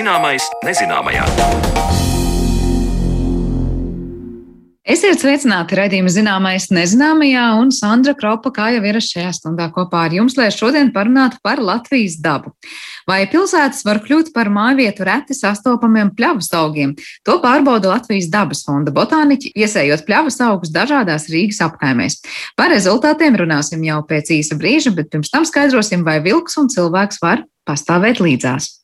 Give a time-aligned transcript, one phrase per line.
[0.00, 1.26] Zināmais nezināmajā.
[4.88, 10.16] Esiet sveicināti raidījuma zināmais nezināmajā, un Sandra Kropa, kā jau ir šajā stundā kopā ar
[10.16, 12.54] jums, lai šodien parunātu par Latvijas dabu.
[13.04, 16.96] Vai pilsētas var kļūt par mājvietu reti sastopamiem pļavas augiem?
[17.28, 22.22] To pārbauda Latvijas dabas fonda botāniķi, iesējot pļavas augus dažādās Rīgas apkaimēs.
[22.56, 27.20] Par rezultātiem runāsim jau pēc īsa brīža, bet pirms tam skaidrosim, vai vilks un cilvēks
[27.20, 28.78] var pastāvēt līdzās.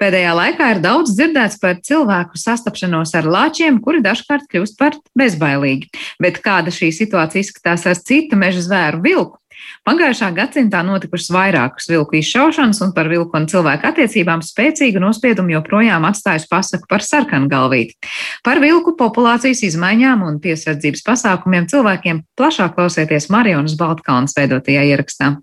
[0.00, 5.90] Pēdējā laikā ir daudz dzirdēts par cilvēku sastapšanos ar lāčiem, kuri dažkārt kļūst par bezbailīgi.
[6.24, 9.36] Bet kāda šī situācija izskatās ar citu meža zvēru vilku?
[9.84, 16.08] Pagājušā gadsimtā notikušas vairākas vilku izšaušanas, un par vilku un cilvēku attiecībām spēcīgu nospiedumu joprojām
[16.08, 17.98] atstājusi pasaka par sarkangalvīti.
[18.46, 25.34] Par vilku populācijas izmaiņām un piesardzības pasākumiem cilvēkiem plašāk klausieties Marionas Baltkalnas veidotajā ierakstā.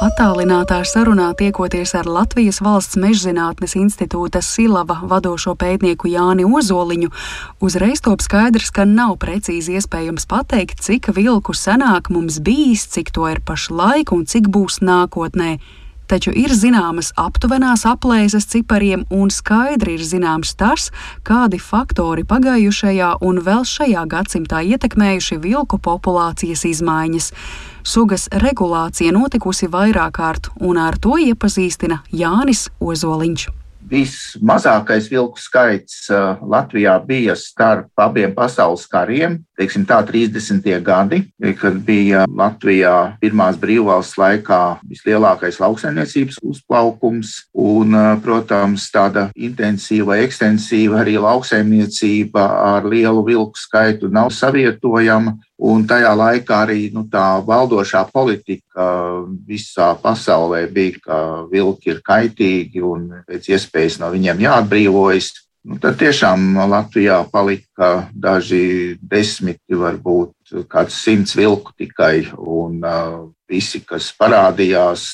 [0.00, 7.10] Attālinātā sarunā tiekoties ar Latvijas Valsts mežzinātnes institūta Silava vadošo pētnieku Jāni Ozoliņu,
[7.60, 13.28] uzreiz top skaidrs, ka nav precīzi iespējams pateikt, cik vilku senāk mums bijis, cik to
[13.28, 15.58] ir pašlaik un cik būs nākotnē
[16.12, 20.90] taču ir zināmas aptuvenās aplēses cipariem, un skaidri ir zināms tas,
[21.24, 27.30] kādi faktori pagājušajā un vēl šajā gadsimtā ietekmējuši vilku populācijas izmaiņas.
[27.82, 33.48] Sugas regulācija notikusi vairāk kārt, un ar to iepazīstina Jānis Ozoliņš.
[33.92, 40.62] Vismazākais vilku skaits uh, Latvijā bija starp abiem pasaules kariem, teiksim tā 30.
[40.86, 41.18] gadi,
[41.58, 51.02] kad bija Latvijā pirmās brīvvalsts laikā vislielākais lauksaimniecības uzplaukums un, uh, protams, tāda intensīva, ekstensīva
[51.02, 55.36] arī lauksaimniecība ar lielu vilku skaitu nav savietojama.
[55.62, 58.86] Un tajā laikā arī nu, tā valdošā politika
[59.46, 61.18] visā pasaulē bija, ka
[61.52, 65.30] vilki ir kaitīgi un pēc iespējas no viņiem jāatbrīvojas.
[65.62, 72.26] Nu, tad tiešām Latvijā palika daži desmiti, varbūt kāds simts vilku tikai.
[72.34, 75.06] Un, uh, visi, kas parādījās,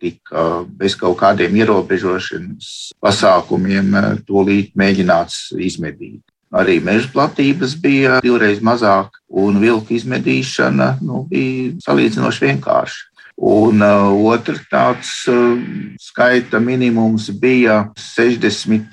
[0.00, 3.94] tika bez kaut kādiem ierobežošanas pasākumiem,
[4.28, 6.22] tūlīt mēģināts izmedīt.
[6.52, 13.08] Arī meža platības bija divreiz mazāk, un vilku izmedīšana nu, bija salīdzinoši vienkārša.
[13.42, 15.56] Un uh, otrs tāds uh,
[15.98, 18.92] skaita minimums bija 60.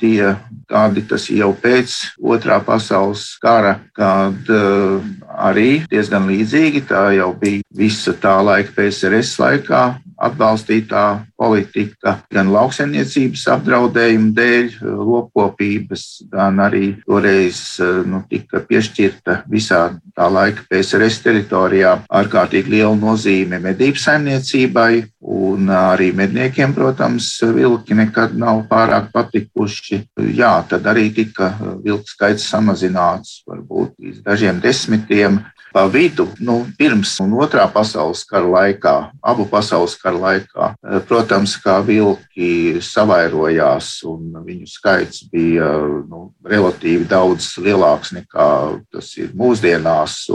[0.69, 5.03] gadi, tas jau pēc otrā pasaules kara, kad uh,
[5.37, 9.83] arī diezgan līdzīgi tā jau bija visa tā laika PSRS laikā
[10.17, 11.05] atbalstītā
[11.39, 19.85] politika gan lauksaimniecības apdraudējuma dēļ, lopkopības, gan arī toreiz nu, tika piešķirta visā
[20.15, 24.91] tā laika PSRS teritorijā ārkārtīgi liela nozīme medību saimniecībai.
[25.29, 29.99] Un arī medniekiem, protams, vilki nekad nav pārāk patikuši.
[30.35, 31.51] Jā, tad arī tika
[31.83, 35.41] vilku skaits samazināts varbūt līdz dažiem desmitiem
[35.73, 41.53] pa vidu, nu, pirms un otrā pasaules kara laikā, abu pasaules kara laikā, eh, protams,
[41.61, 45.67] kā vilki savairojās un viņu skaits bija
[46.09, 48.47] nu, relatīvi daudz lielāks nekā
[48.89, 50.25] tas ir mūsdienās.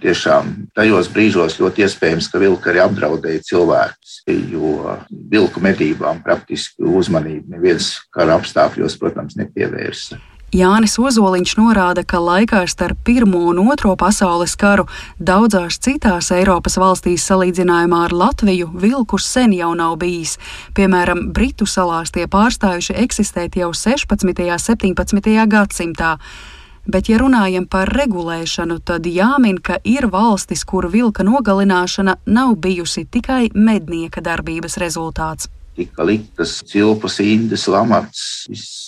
[0.00, 7.58] Tiešām tajos brīžos ļoti iespējams, ka vilki arī apdraudēja cilvēkus, jo vilku medībām praktiski uzmanību
[7.58, 10.16] neviens kara apstākļos, protams, nepievērsa.
[10.50, 14.88] Jānis Ozoliņš norāda, ka laikā starp Pirmo un Otro pasaules karu
[15.22, 20.40] daudzās citās Eiropas valstīs salīdzinājumā ar Latviju vilku sen jau nav bijis.
[20.74, 24.26] Piemēram, Britu salās tie pārstājuši eksistēt jau 16.
[24.26, 25.36] un 17.
[25.54, 26.16] gadsimtā.
[26.90, 33.06] Bet, ja runājam par regulēšanu, tad jāmin, ka ir valstis, kuru vilka nogalināšana nav bijusi
[33.06, 38.22] tikai mednieka darbības rezultāts tika liktas cilpas, indes, lamats,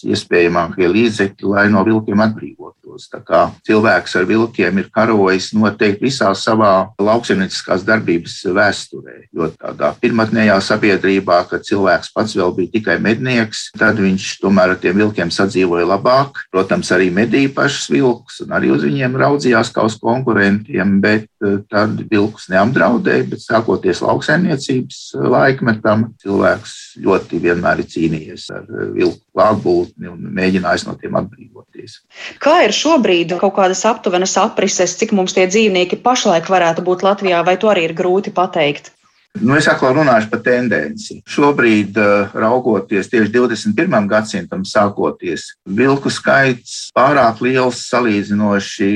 [0.03, 3.09] iespējamākie līdzekļi, lai no vilkiem atbrīvotos.
[3.13, 9.17] Tā kā cilvēks ar vilkiem ir karojis noteikti visā savā lauksaimnieciskās darbības vēsturē.
[9.33, 14.83] Jo tādā pirmotnējā sabiedrībā, kad cilvēks pats vēl bija tikai mednieks, tad viņš tomēr ar
[14.83, 16.45] tiem vilkiem sadzīvoja labāk.
[16.53, 21.61] Protams, arī medīja pašus vilkus un arī uz viņiem raudzījās kā uz konkurentiem, bet eh,
[21.71, 29.21] tad vilkus neapdraudēja, bet sākoties lauksaimniecības laikmetam, cilvēks ļoti vienmēr ir cīnījies ar eh, vilku
[29.35, 31.99] klātbūtni un mēģinājis no tiem atbrīvoties.
[32.43, 37.45] Kā ir šobrīd kaut kādas aptuvenas aprises, cik mums tie dzīvnieki pašlaik varētu būt Latvijā,
[37.47, 38.93] vai to arī ir grūti pateikt?
[39.41, 41.23] Nu, es atkal runāšu par tendenci.
[41.25, 44.05] Šobrīd, eh, raugoties tieši 21.
[44.07, 48.91] gadsimtam, sākoties, vilku skaits pārāk liels salīdzinoši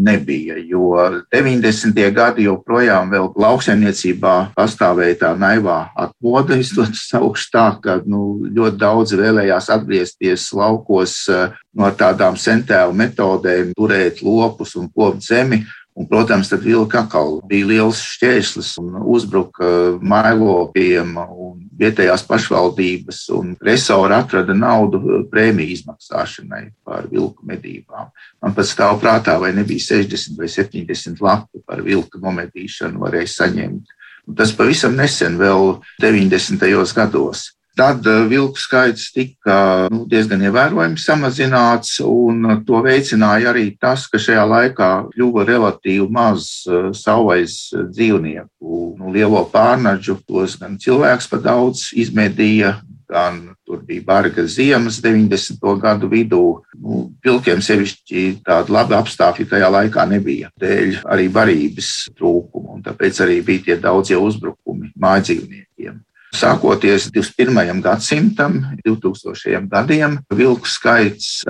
[0.00, 0.56] nebija.
[0.64, 0.96] Jo
[1.30, 2.10] 90.
[2.10, 9.20] gadi joprojām vēl lauksaimniecībā pastāvēja tā naivā atmoda, to saukšu tā, ka nu, ļoti daudzi
[9.20, 16.48] vēlējās atgriezties laukos eh, no tādām sentēlu metodēm, turēt lopus un kopt zemi Un, protams,
[16.48, 19.66] tad vilka atkal bija liels šķērslis un uzbruka
[20.00, 28.08] mājlopiem un vietējās pašvaldības un resori atrada naudu prēmiju izmaksāšanai par vilku medībām.
[28.40, 33.92] Man pat stāv prātā, vai nebija 60 vai 70 lati par vilku nomedīšanu varēja saņemt.
[34.30, 36.72] Un tas pavisam nesen, vēl 90.
[36.96, 37.50] gados.
[37.76, 44.20] Tad eh, vilku skaits tika nu, diezgan ievērojami samazināts, un to veicināja arī tas, ka
[44.20, 47.58] šajā laikā kļuva relatīvi maz eh, savvaļas
[47.94, 48.80] dzīvnieku.
[49.00, 52.76] Nu, lielo pārnaģu tos gan cilvēks pa daudz izmedīja,
[53.12, 55.64] gan tur bija barga ziemas 90.
[55.80, 56.44] gadu vidū.
[56.76, 63.24] Nu, vilkiem sevišķi tādi labi apstākļi tajā laikā nebija, dēļ arī barības trūkuma, un tāpēc
[63.24, 66.00] arī bija tie daudzie uzbrukumi mājdzīvniekiem.
[66.32, 67.82] Sākoties 21.
[67.84, 68.54] gadsimtam,
[68.86, 69.66] 2000.
[69.68, 71.42] gadiem, vilku skaits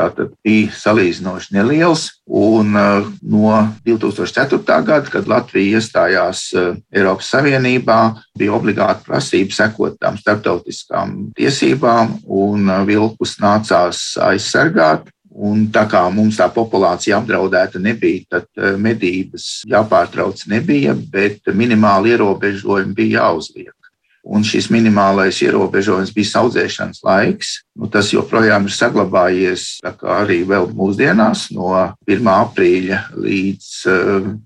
[0.43, 2.09] bija salīdzinoši neliels.
[2.27, 3.53] Un uh, no
[3.87, 4.59] 2004.
[4.83, 7.99] gada, kad Latvija iestājās uh, Eiropas Savienībā,
[8.39, 15.13] bija obligāta prasība sekot tām starptautiskām tiesībām, un uh, vilkus nācās aizsargāt.
[15.33, 22.93] Un tā kā mums tā populācija apdraudēta nebija, tad medības jāpārtrauc nebija, bet minimāli ierobežojumi
[22.99, 23.73] bija jāuzliek.
[24.23, 27.57] Un šis minimālais ierobežojums bija audzēšanas laiks.
[27.75, 31.73] Nu, tas joprojām ir saglabājies arī vēl mūsdienās, no
[32.07, 32.31] 1.
[32.31, 33.73] aprīļa līdz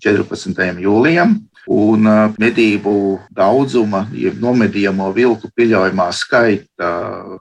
[0.00, 0.64] 14.
[0.64, 1.36] Eh, jūlijam.
[1.66, 2.96] Un eh, medību
[3.36, 6.90] daudzuma, jeb nomedījamo vilku pieļaujamā skaita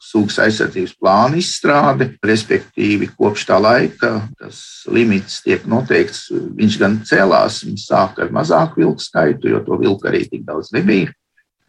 [0.04, 4.60] sugas aizsardzības plāna izstrāde, respektīvi kopš tā laika tas
[4.92, 6.26] limits tiek noteikts.
[6.34, 10.76] Viņš gan cēlās, viņš sāka ar mazāku vilku skaitu, jo to vilku arī tik daudz
[10.76, 11.14] nebija.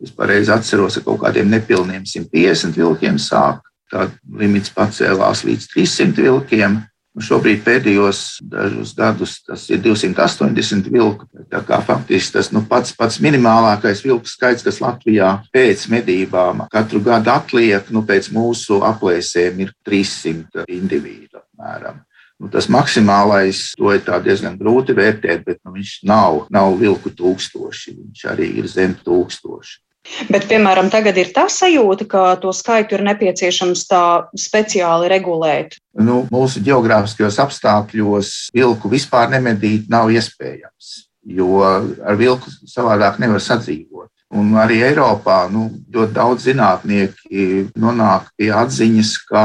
[0.03, 3.63] Es pareizi atceros, ka kaut kādiem nepilniem 150 vilkiem sāk.
[3.93, 6.81] Tad limits pacēlās līdz 300 vilkiem.
[7.17, 11.25] Šobrīd pēdējos dažus gadus tas ir 280 vilku.
[11.49, 17.01] Tā kā faktiski tas nu, pats, pats minimālākais vilku skaits, kas Latvijā pēc medībām katru
[17.07, 22.05] gadu atliek, nu, pēc mūsu aplēsēm ir 300 individu apmēram.
[22.37, 27.97] Nu, tas maksimālais, to ir diezgan grūti vērtēt, bet nu, viņš nav, nav vilku tūkstoši.
[27.97, 29.86] Viņš arī ir zem tūkstoši.
[30.31, 34.05] Bet, piemēram, tagad ir tā sajūta, ka to skaitu ir nepieciešams tā
[34.39, 35.77] speciāli regulēt.
[35.97, 40.93] Nu, mūsu geogrāfiskajos apstākļos vilku vispār nemedīt nav iespējams,
[41.37, 44.11] jo ar vilku savādāk nevar sadzīvot.
[44.37, 49.45] Un arī Eiropā nu, ļoti daudz zinātnieki nonāk pie atziņas, ka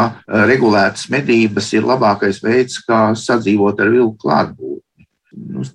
[0.50, 4.71] regulētas medības ir labākais veids, kā sadzīvot ar vilku klātbūtni.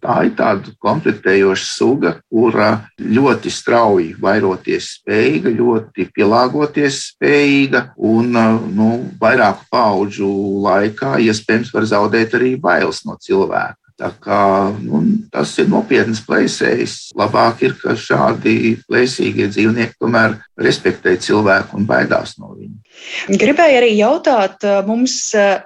[0.03, 2.69] Tā ir tāda konfliktējoša suga, kura
[3.01, 8.37] ļoti strauji vairoties spējīga, ļoti pielāgoties spējīga un
[8.77, 8.91] nu,
[9.21, 10.31] vairāku pauģu
[10.67, 13.81] laikā iespējams var zaudēt arī bailes no cilvēka.
[13.97, 14.41] Tā kā,
[14.85, 15.01] nu,
[15.33, 17.15] tas ir nopietns plēsējs.
[17.17, 22.75] Labāk ir, ka šādi plēsīgie dzīvnieki tomēr respektē cilvēku un baidās no viņa.
[23.29, 25.17] Gribēju arī jautāt, mums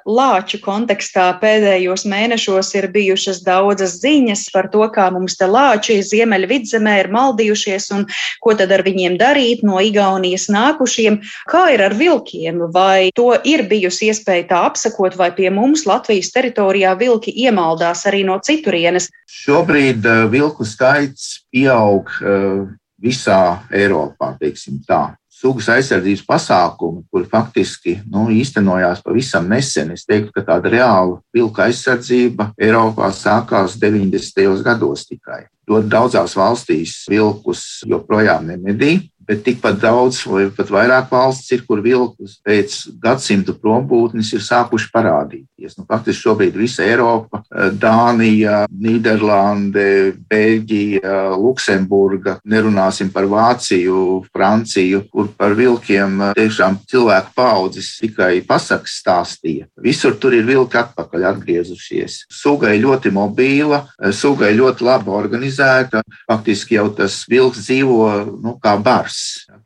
[0.09, 6.97] lāču kontekstā pēdējos mēnešos ir bijušas daudzas ziņas par to, kā mums te lāči Ziemeļvidzemē
[7.05, 8.07] ir maldījušies un
[8.43, 11.21] ko tad ar viņiem darīt no Igaunijas nākušiem.
[11.51, 12.67] Kā ir ar vilkiem?
[12.75, 18.25] Vai to ir bijusi iespēja tā apsakot, vai pie mums Latvijas teritorijā vilki iemaldās arī
[18.27, 19.07] no citurienes?
[19.31, 22.11] Šobrīd vilku skaits pieaug
[23.03, 23.41] visā
[23.73, 24.35] Eiropā,
[25.41, 29.95] sugas aizsardzības pasākumi, kuri faktiski nu, īstenojās pavisam nesen.
[29.95, 34.61] Es teiktu, ka tāda reāla vilka aizsardzība Eiropā sākās 90.
[34.67, 35.47] gados tikai.
[35.71, 38.97] Ļoti daudzās valstīs vilkus joprojām nemedī
[39.31, 44.89] bet tikpat daudz vai pat vairāk valsts ir, kur vilkus pēc gadsimtu prombūtnes ir sākuši
[44.91, 45.77] parādīties.
[45.79, 55.31] Nu, faktiski šobrīd visa Eiropa, eh, Dānija, Nīderlande, Beļģija, Luksemburga, nerunāsim par Vāciju, Franciju, kur
[55.39, 59.69] par vilkiem eh, tiešām cilvēku paudzes tikai pasakas stāstīja.
[59.79, 62.25] Visur tur ir vilki atpakaļ atgriezušies.
[62.35, 66.03] Suga ir ļoti mobīla, eh, suga ir ļoti labi organizēta.
[66.27, 68.11] Faktiski jau tas vilks dzīvo
[68.43, 69.20] nu, kā bars.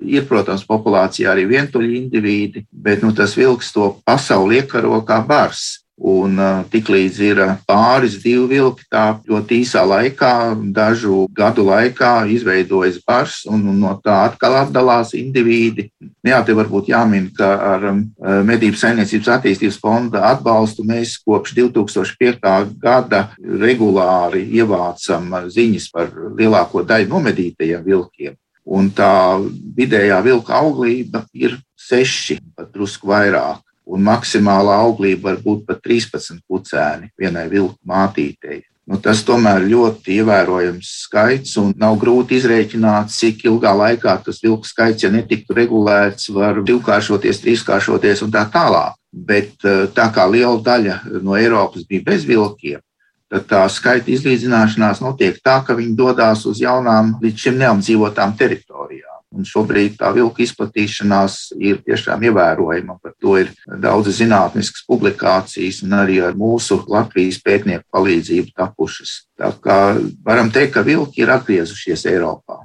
[0.05, 5.85] Ir, protams, populācijā arī vientuļi indivīdi, bet nu, tas vilks to pasauli iekaro kā bars.
[5.95, 10.33] Un uh, tiklīdz ir pāris divi vilki, tā ļoti īsā laikā,
[10.75, 15.87] dažu gadu laikā izveidojas bars, un, no tā atkal atdalās indivīdi.
[16.27, 22.75] Jā, te varbūt jāmin, ka ar um, Medību saimniecības attīstības fonda atbalstu mēs kopš 2005.
[22.83, 28.35] gada regulāri ievācam ziņas par lielāko daļu nomedītajiem vilkiem.
[28.65, 29.37] Un tā
[29.77, 36.41] vidējā vilka auglība ir seši, pat drusku vairāk un maksimālā auglība var būt pat 13
[36.49, 38.63] pucēni vienai vilku mātītei.
[38.85, 44.69] Nu, tas tomēr ļoti ievērojams skaits, un nav grūti izrēķināt, cik ilgā laikā tas vilku
[44.69, 48.99] skaits, ja netiktu regulēts, var divkāršoties, trīskāršoties un tā tālāk.
[49.15, 52.83] Bet eh, tā kā liela daļa no Eiropas bija bez vilkiem,
[53.33, 59.11] tad tā skaita izlīdzināšanās notiek tā, ka viņi dodas uz jaunām, līdz šim neapdzīvotām teritorijām.
[59.35, 62.95] Un šobrīd tā vilka izplatīšanās ir tiešām ievērojama.
[63.03, 63.51] Par to ir
[63.83, 69.17] daudz zinātniskas publikācijas un arī ar mūsu Latvijas pētnieku palīdzību tapušas.
[69.41, 69.79] Tā kā
[70.23, 72.63] varam teikt, ka vilki ir atgriezušies Eiropā.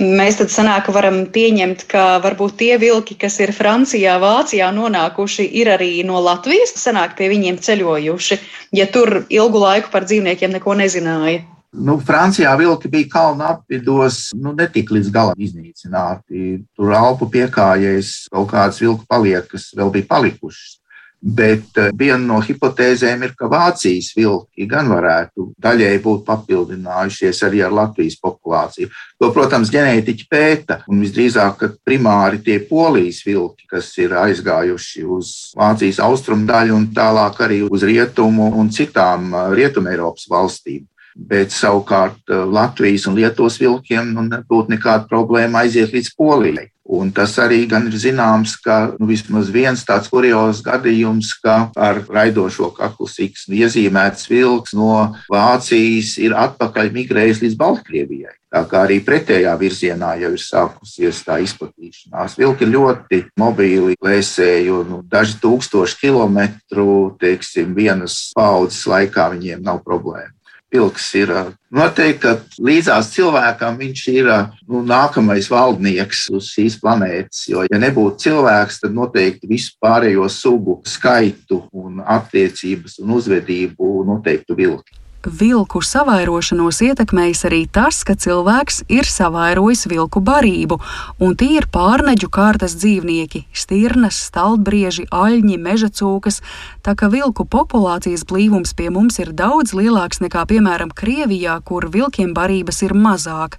[0.00, 5.72] Mēs tad sanāk, varam pieņemt, ka varbūt tie vilki, kas ir Francijā, Vācijā nonākuši, ir
[5.76, 8.40] arī no Latvijas, sanāk pie viņiem ceļojuši,
[8.80, 11.42] ja tur ilgu laiku par dzīvniekiem neko nezināja.
[11.70, 16.56] Nu, Francijā vilki bija kalnu apvidos, nu, netika līdz galam iznīcināti.
[16.74, 20.79] Tur Alpu piekājēs kaut kādas vilku paliekas vēl bija palikušas.
[21.20, 27.60] Bet eh, viena no hipotēzēm ir, ka Vācijas vilki gan varētu daļēji būt papildinājušies arī
[27.66, 28.88] ar Latvijas populāciju.
[29.20, 36.00] To, protams, ģenētiķi pēta, un visdrīzāk, primāri tie polijas vilki, kas ir aizgājuši uz Vācijas
[36.06, 40.86] austrumu daļu un tālāk arī uz rietumu un citām eh, rietumē Eiropas valstīm
[41.16, 46.68] bet savukārt eh, Latvijas un Lietuvas vilkiem nu, nebūtu nekāda problēma aiziet līdz Polijai.
[46.90, 52.00] Un tas arī gan ir zināms, ka nu, vismaz viens tāds kuriozs gadījums, ka ar
[52.02, 58.34] raidošo kaklu siksnu iezīmēts vilks no Vācijas ir atpakaļ migrējis līdz Baltkrievijai.
[58.50, 62.34] Tā kā arī pretējā virzienā jau ir sākusies tā izplatīšanās.
[62.40, 69.84] Vilki ļoti mobīli, plēsēji, un nu, daži tūkstoši kilometru, teiksim, vienas paudzes laikā viņiem nav
[69.86, 70.34] problēma
[70.72, 71.32] vilks ir
[71.74, 74.30] noteikti, ka līdzās cilvēkam viņš ir
[74.68, 77.44] nu, nākamais valdnieks uz šīs planētas.
[77.50, 84.58] Jo, ja nebūtu cilvēks, tad noteikti visu pārējo sugu skaitu un attiecības un uzvedību noteiktu
[84.58, 84.99] vilki.
[85.20, 90.78] Vilku savairošanos ietekmējis arī tas, ka cilvēks ir savairojis vilku barību,
[91.20, 96.40] un tie ir pārneģu kārtas dzīvnieki- stirnas, stalbrieži, aļņi, meža cūkas,
[96.82, 102.32] tā ka vilku populācijas blīvums pie mums ir daudz lielāks nekā, piemēram, Krievijā, kur vilkiem
[102.32, 103.58] barības ir mazāk.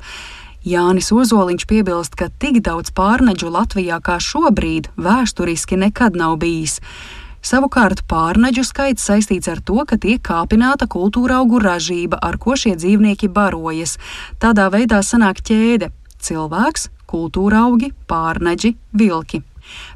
[0.66, 6.82] Jānis Ozoliņš piebilst, ka tik daudz pārneģu Latvijā kā šobrīd vēsturiski nekad nav bijis.
[7.42, 12.76] Savukārt pārneģu skaits saistīts ar to, ka tiek kāpināta kultūra augu ražība, ar ko šie
[12.78, 13.98] dzīvnieki barojas.
[14.42, 15.90] Tādā veidā sanāk ķēde-
[16.28, 19.42] cilvēks, kultūra augi, pārneģi, vilki.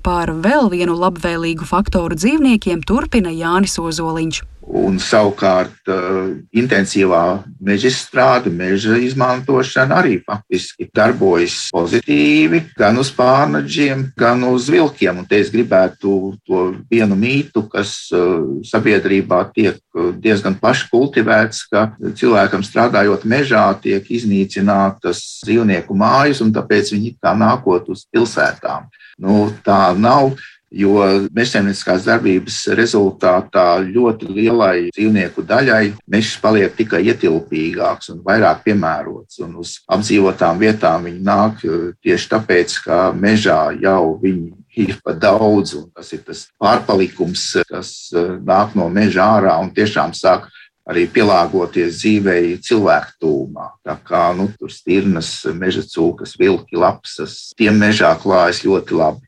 [0.05, 4.41] Pār vēl vienu labvēlīgu faktoru dzīvniekiem turpina Jānis Ozoliņš.
[4.65, 14.07] Un savukārt uh, intensīvā meža izstrāde, meža izmantošana arī faktiski darbojas pozitīvi gan uz pārnaģiem,
[14.17, 15.21] gan uz vilkiem.
[15.21, 16.15] Un te es gribētu
[16.47, 19.77] to vienu mītu, kas uh, sabiedrībā tiek
[20.19, 21.85] diezgan plaši kultivēts, ka
[22.17, 28.89] cilvēkam strādājot mežā tiek iznīcinātas dzīvnieku mājas, un tāpēc viņi tā nākot uz pilsētām.
[29.21, 30.33] Nu, tā nav
[30.73, 30.97] jo
[31.35, 39.39] mežsaimnieciskās darbības rezultātā ļoti lielai dzīvnieku daļai mežs paliek tikai ietilpīgāks un vairāk piemērots.
[39.45, 45.15] Un uz apdzīvotām vietām viņi nāk eh, tieši tāpēc, ka mežā jau viņi ir par
[45.21, 50.49] daudz, un tas ir tas pārpalikums, kas eh, nāk no meža ārā un tiešām sāk
[50.85, 53.69] arī pielāgoties dzīvei cilvēku tūmā.
[53.85, 59.24] Tā kā nu, tur stirnas, meža cūkas, vilki, lapsas, tiem mežā klājas ļoti labi.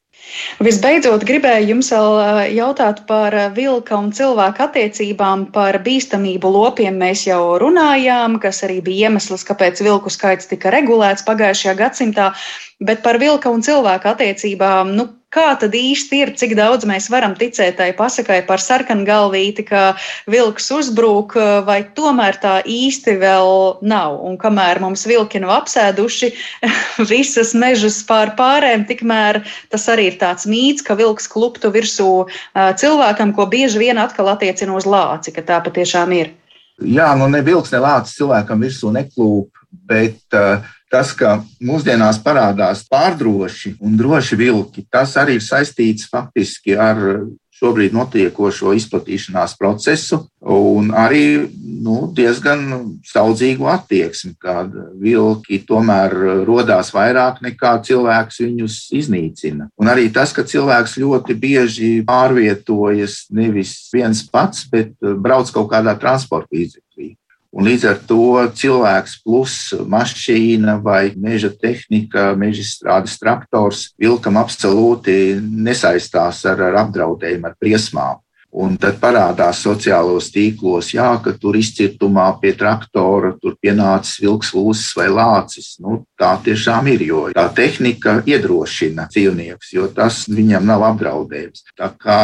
[0.64, 2.18] Visbeidzot, gribēju jums vēl
[2.56, 6.98] jautāt par vilka un cilvēka attiecībām, par bīstamību lopiem.
[7.02, 12.32] Mēs jau runājām, kas arī bija iemesls, kāpēc vilku skaits tika regulēts pagājušajā gadsimtā,
[12.84, 15.08] bet par vilka un cilvēka attiecībām, nu,
[15.38, 19.82] Kā tad īsti ir, cik daudz mēs varam ticēt tai pasakai par sarkangalvīti, ka
[20.26, 21.36] vilks uzbrūk,
[21.68, 23.52] vai tomēr tā īsti vēl
[23.86, 24.16] nav?
[24.26, 26.32] Un kamēr mums vilki nav apsēduši
[27.12, 32.10] visas mežas pār pārēm, tikmēr tas arī ir tāds mīts, ka vilks kluptu virsū
[32.82, 36.34] cilvēkam, ko bieži vien atkal attiecina uz lāci, ka tā patiešām ir.
[36.82, 39.54] Jā, nu ne vilks, ne lācis cilvēkam virsū neklūp,
[39.86, 46.78] bet uh, Tas, ka mūsdienās parādās pārdroši un droši vilki, tas arī ir saistīts faktiski
[46.80, 47.02] ar
[47.58, 50.22] šobrīd notiekošo izplatīšanās procesu
[50.54, 51.24] un arī
[51.84, 52.64] nu, diezgan
[53.08, 56.14] saudzīgu attieksmi, kad vilki tomēr
[56.48, 59.72] rodās vairāk nekā cilvēks viņus iznīcina.
[59.82, 65.98] Un arī tas, ka cilvēks ļoti bieži pārvietojas nevis viens pats, bet brauc kaut kādā
[66.00, 67.16] transporta līdzeklī.
[67.56, 69.56] Un līdz ar to cilvēks plus
[69.88, 78.20] mašīna vai meža tehnika, meža strādes traktors vilkam absolūti nesaistās ar, ar apdraudējumu, ar briesmām.
[78.56, 84.96] Un tad parādās sociālos tīklos, jā, ka tur izcirtumā pie traktora tur pienācis vilks, lūsis
[84.96, 85.74] vai lācis.
[85.84, 91.66] Nu, tā tiešām ir, jo tā tehnika iedrošina dzīvniekus, jo tas viņam nav apdraudējums.
[91.78, 92.20] Tā kā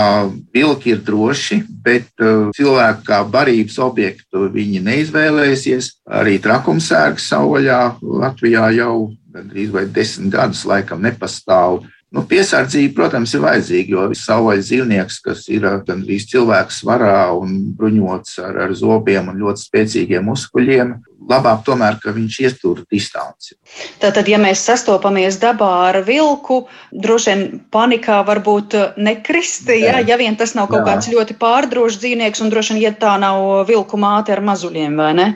[0.56, 5.92] vilki ir droši, bet uh, cilvēku kā barības objektu viņi neizvēlēsies.
[6.24, 7.82] Arī trakumsērgs savvaļā
[8.24, 8.96] Latvijā jau
[9.34, 11.84] gandrīz vai desmit gadus laikam nepastāv.
[12.13, 18.36] Nu, piesardzība, protams, ir vajadzīga, jo savvaļas dzīvnieks, kas ir gandrīz cilvēks svarā un bruņots
[18.43, 20.91] ar, ar zobiem un ļoti spēcīgiem muskuļiem,
[21.29, 23.55] labāk tomēr, ka viņš iestur distanci.
[24.01, 27.43] Tātad, ja mēs sastopamies dabā ar vilku, droši vien
[27.74, 30.91] panikā varbūt nekristi, ja, ja vien tas nav kaut Jā.
[30.91, 35.13] kāds ļoti pārdrošs dzīvnieks, un droši vien, ja tā nav vilku māte ar mazuļiem, vai
[35.17, 35.27] ne?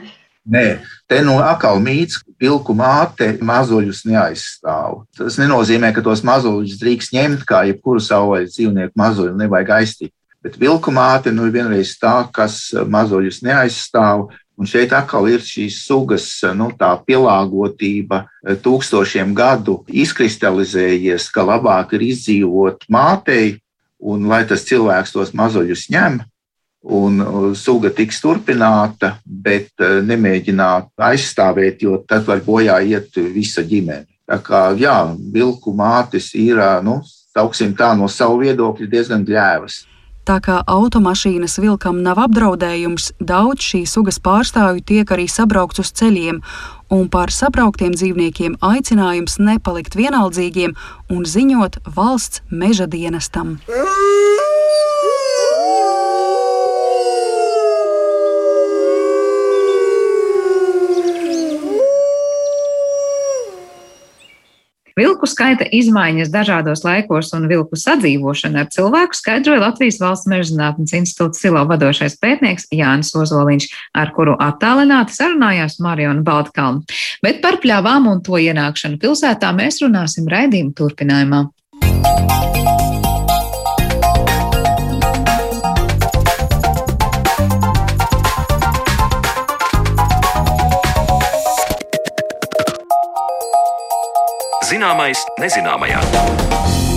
[0.48, 5.02] Nē, te no atkal mīts, ka vilku māte mazuļus neaizstāv.
[5.18, 10.14] Tas nenozīmē, ka tos mazuļus drīkst ņemt kā jebkuru savvaļas dzīvnieku mazuļu, nevajag aiztikt.
[10.40, 14.30] Bet vilku māte nu, ir vienreiz tā, kas mazuļus neaizstāv.
[14.58, 18.24] Un šeit atkal ir šīs sugas nu, pielāgotība
[18.64, 23.58] tūkstošiem gadu izkristalizējies, ka labāk ir izdzīvot mātei,
[24.00, 26.22] un lai tas cilvēks tos mazuļus ņem,
[26.88, 33.64] un uh, suga tiks turpināta, bet uh, nemēģināt aizstāvēt, jo tad var bojā iet visa
[33.66, 34.06] ģimene.
[34.28, 34.96] Tā kā jā,
[35.32, 37.00] vilku mātes ir, uh, nu,
[37.36, 39.84] sauksim tā no savu viedokļa, diezgan gļēvas.
[40.28, 46.42] Tā kā automašīnas vilkam nav apdraudējums, daudz šīs sugas pārstāvju tiek arī sabraukts uz ceļiem,
[46.92, 50.76] un par sabrauktiem dzīvniekiem aicinājums nepalikt vienaldzīgiem
[51.08, 53.56] un ziņot valsts meža dienestam.
[64.98, 71.38] Vilku skaita izmaiņas dažādos laikos un vilku sadzīvošanu ar cilvēku skaidroja Latvijas valsts mežzinātnes institūta
[71.38, 76.82] silo vadošais pētnieks Jānis Ozoliņš, ar kuru attālināti sarunājās Mariona Baltkalna.
[77.22, 81.44] Bet par pļāvām un to ienākšanu pilsētā mēs runāsim raidījuma turpinājumā.
[94.68, 96.87] Zināmais nezināmajā.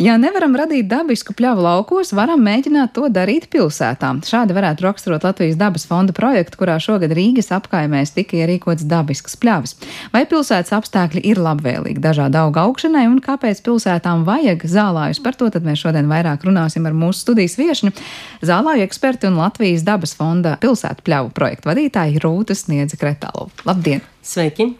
[0.00, 4.14] Ja nevaram radīt dabisku pļavu laukos, varam mēģināt to darīt pilsētā.
[4.24, 9.76] Šādi varētu raksturot Latvijas dabas fonda projektu, kurā šogad Rīgas apkaimēs tika ierīkots dabisks pļavas.
[10.14, 15.20] Vai pilsētas apstākļi ir labvēlīgi dažādu augu augšanai un kāpēc pilsētām vajag zālājus?
[15.20, 17.92] Par to mēs šodien vairāk runāsim ar mūsu studijas viešņu,
[18.40, 23.50] zālāju eksperti un Latvijas dabas fonda pilsētu pļavu projektu vadītāju Rūtu Sniedzi Kretālu.
[23.68, 24.00] Labdien!
[24.24, 24.72] Sveiki!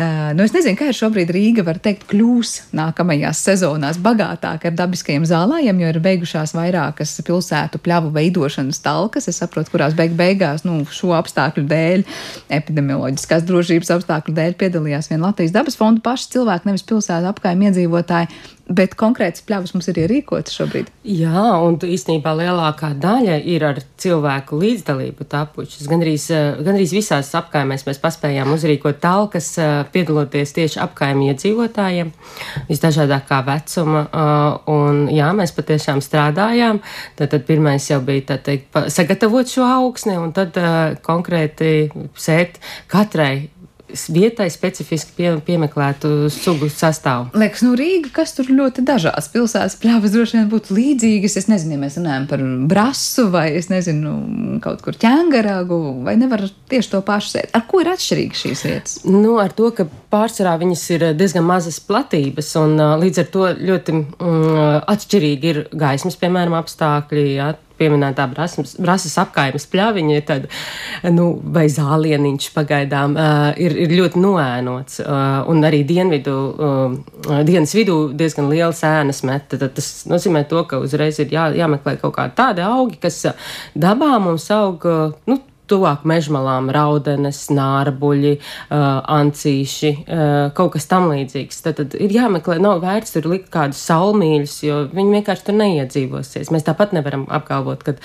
[0.00, 4.76] Uh, nu es nezinu, kā ir šobrīd Rīga, var teikt, kļūs nākamajās sezonās bagātāka ar
[4.78, 9.28] dabiskajiem zālājiem, jo ir beigušās vairākas pilsētu pļavu veidošanas talkas.
[9.28, 12.06] Es saprotu, kurās beig beigās, nu, šo apstākļu dēļ,
[12.60, 18.32] epidemioloģiskās drošības apstākļu dēļ piedalījās vien Latvijas dabas fonda paši cilvēki, nevis pilsētu apkaimē iedzīvotāji.
[18.70, 20.90] Bet konkrēts pļavas mums ir ierīkotas šobrīd.
[21.02, 25.88] Jā, un īstenībā lielākā daļa ir ar cilvēku līdzdalību tapušas.
[25.90, 32.12] Gandrīz, eh, gandrīz visās apkaimēs mēs paspējām uzrīkot talkas, eh, piedaloties tieši apkaimē iedzīvotājiem,
[32.70, 34.06] visdažādākā vecuma.
[34.06, 36.80] Eh, un jā, mēs patiešām strādājām.
[37.16, 40.52] Tad, tad pirmais jau bija teikt, sagatavot šo augsni un tad
[41.02, 43.48] konkrēti sēt katrai
[44.12, 47.30] vietai specifiski pie, piemeklētu sugu sastāvu.
[47.40, 51.38] Liekas, nu Rīga, kas tur ļoti dažās pilsētas pļāvas droši vien būtu līdzīgas.
[51.40, 54.14] Es nezinu, ja mēs runājam par brasu vai, es nezinu,
[54.64, 57.54] kaut kur ķēngaragu, vai nevar tieši to pašu sēt.
[57.56, 58.98] Ar ko ir atšķirīgas šīs vietas?
[59.08, 63.96] Nu, ar to, ka pārsvarā viņas ir diezgan mazas platības un līdz ar to ļoti
[63.96, 67.26] mm, atšķirīgi ir gaismas, piemēram, apstākļi.
[67.38, 70.46] Jā, pieminētā brasmas, brasas apkaimes pļaviņa, tad,
[71.14, 77.74] nu, vai zālieniņš pagaidām uh, ir, ir ļoti noēnots, uh, un arī dienvidu, uh, dienas
[77.76, 79.56] vidū diezgan liela sēnas meta.
[79.60, 83.22] Tad tas nozīmē to, ka uzreiz ir jā, jāmeklē kaut kādi tādi augi, kas
[83.72, 84.84] dabā mums aug,
[85.30, 85.40] nu,
[85.70, 88.84] tuvāk mežmalām, raudenes, nārbuļi, uh,
[89.18, 91.62] ancīši, uh, kaut kas tam līdzīgs.
[91.64, 96.52] Tad, tad ir jāmeklē, nav vērts tur likt kādus saulmīļus, jo viņi vienkārši tur neiedzīvosies.
[96.54, 97.96] Mēs tāpat nevaram apgalvot, ka,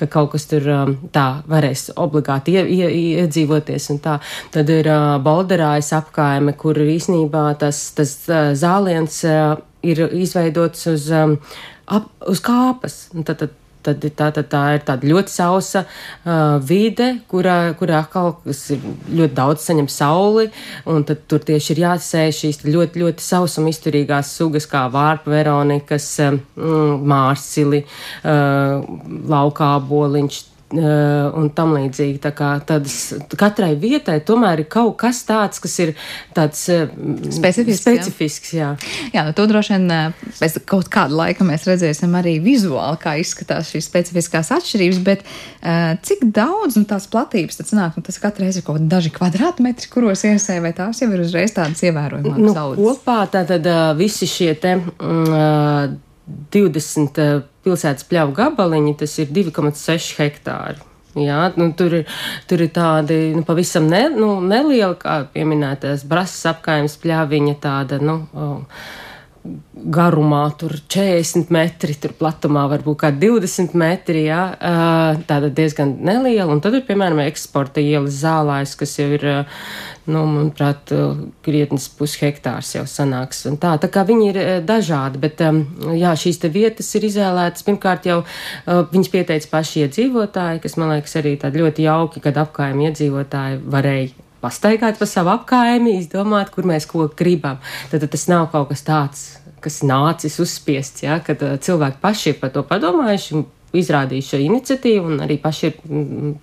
[0.00, 2.90] ka kaut kas tur um, tā varēs obligāti ie, ie,
[3.24, 3.90] iedzīvoties.
[4.04, 11.08] Tad ir uh, Bolderājas apkaime, kur īsnībā tas, tas uh, zāliens uh, ir izveidots uz,
[11.14, 11.36] um,
[11.86, 13.06] ap, uz kāpas.
[13.14, 18.34] Tad, tad Tad tā, tā, tā ir tāda ļoti sausa uh, vide, kurā, kurā atkal
[18.44, 20.48] ļoti daudz saņem sauli.
[21.08, 27.08] Tad tur tieši ir jāsēž šīs ļoti, ļoti sausuma izturīgās sugas, kā vārpa veronikas, mm,
[27.08, 27.84] mārsili,
[28.24, 28.84] uh,
[29.30, 30.42] laukā boliņš
[30.76, 32.18] un tam līdzīgi.
[32.22, 32.96] Tā kā tādas,
[33.40, 35.94] katrai vietai tomēr ir kaut kas tāds, kas ir
[36.36, 36.90] tāds eh,
[37.32, 37.84] specifisks.
[37.84, 38.72] specifisks jā.
[38.76, 38.90] Jā.
[39.14, 43.16] jā, nu to droši vien eh, pēc kaut kāda laika mēs redzēsim arī vizuāli, kā
[43.22, 48.20] izskatās šīs specifiskās atšķirības, bet uh, cik daudz un tās platības tad sanāk, nu tas
[48.20, 52.42] katru reizi ir kaut daži kvadrātmetri, kuros iesē, vai tās jau ir uzreiz tādas ievērojamas
[52.42, 52.84] nu, saudzes?
[52.84, 54.76] Kopā tātad uh, visi šie te.
[54.98, 55.96] Uh,
[56.50, 60.88] 20 eh, pilsētas pļauju gabaliņi, tas ir 2,6 hektāri.
[61.18, 62.16] Jā, nu, tur, ir,
[62.50, 67.98] tur ir tādi nu, pavisam ne, nu, nelieli, kā pieminētais brāzas apgājums, pļāviņa tāda.
[68.02, 68.82] Nu, oh,
[69.78, 74.42] garumā, tur 40 metri, tur platumā varbūt kā 20 metri, jā,
[75.28, 76.50] tāda diezgan neliela.
[76.52, 79.26] Un tad ir, piemēram, eksporta ielas zālājs, kas jau ir,
[80.10, 80.92] nu, manuprāt,
[81.46, 83.44] krietnes pushektārs jau sanāks.
[83.50, 85.42] Un tā, tā kā viņi ir dažādi, bet,
[85.96, 87.66] jā, šīs te vietas ir izvēlētas.
[87.68, 88.22] Pirmkārt jau
[88.66, 94.24] viņas pieteica paši iedzīvotāji, kas, man liekas, arī tādi ļoti jauki, kad apkājumi iedzīvotāji varēja
[94.38, 97.58] pastaigāt pa savu apkaimi, izdomāt, kur mēs ko gribam.
[97.90, 99.24] Tad, tad tas nav kaut kas tāds,
[99.64, 103.44] kas nācis uzspiests, ja, kad cilvēki paši ir par to padomājuši.
[103.78, 105.74] Izrādījuši šo iniciatīvu un arī paši ir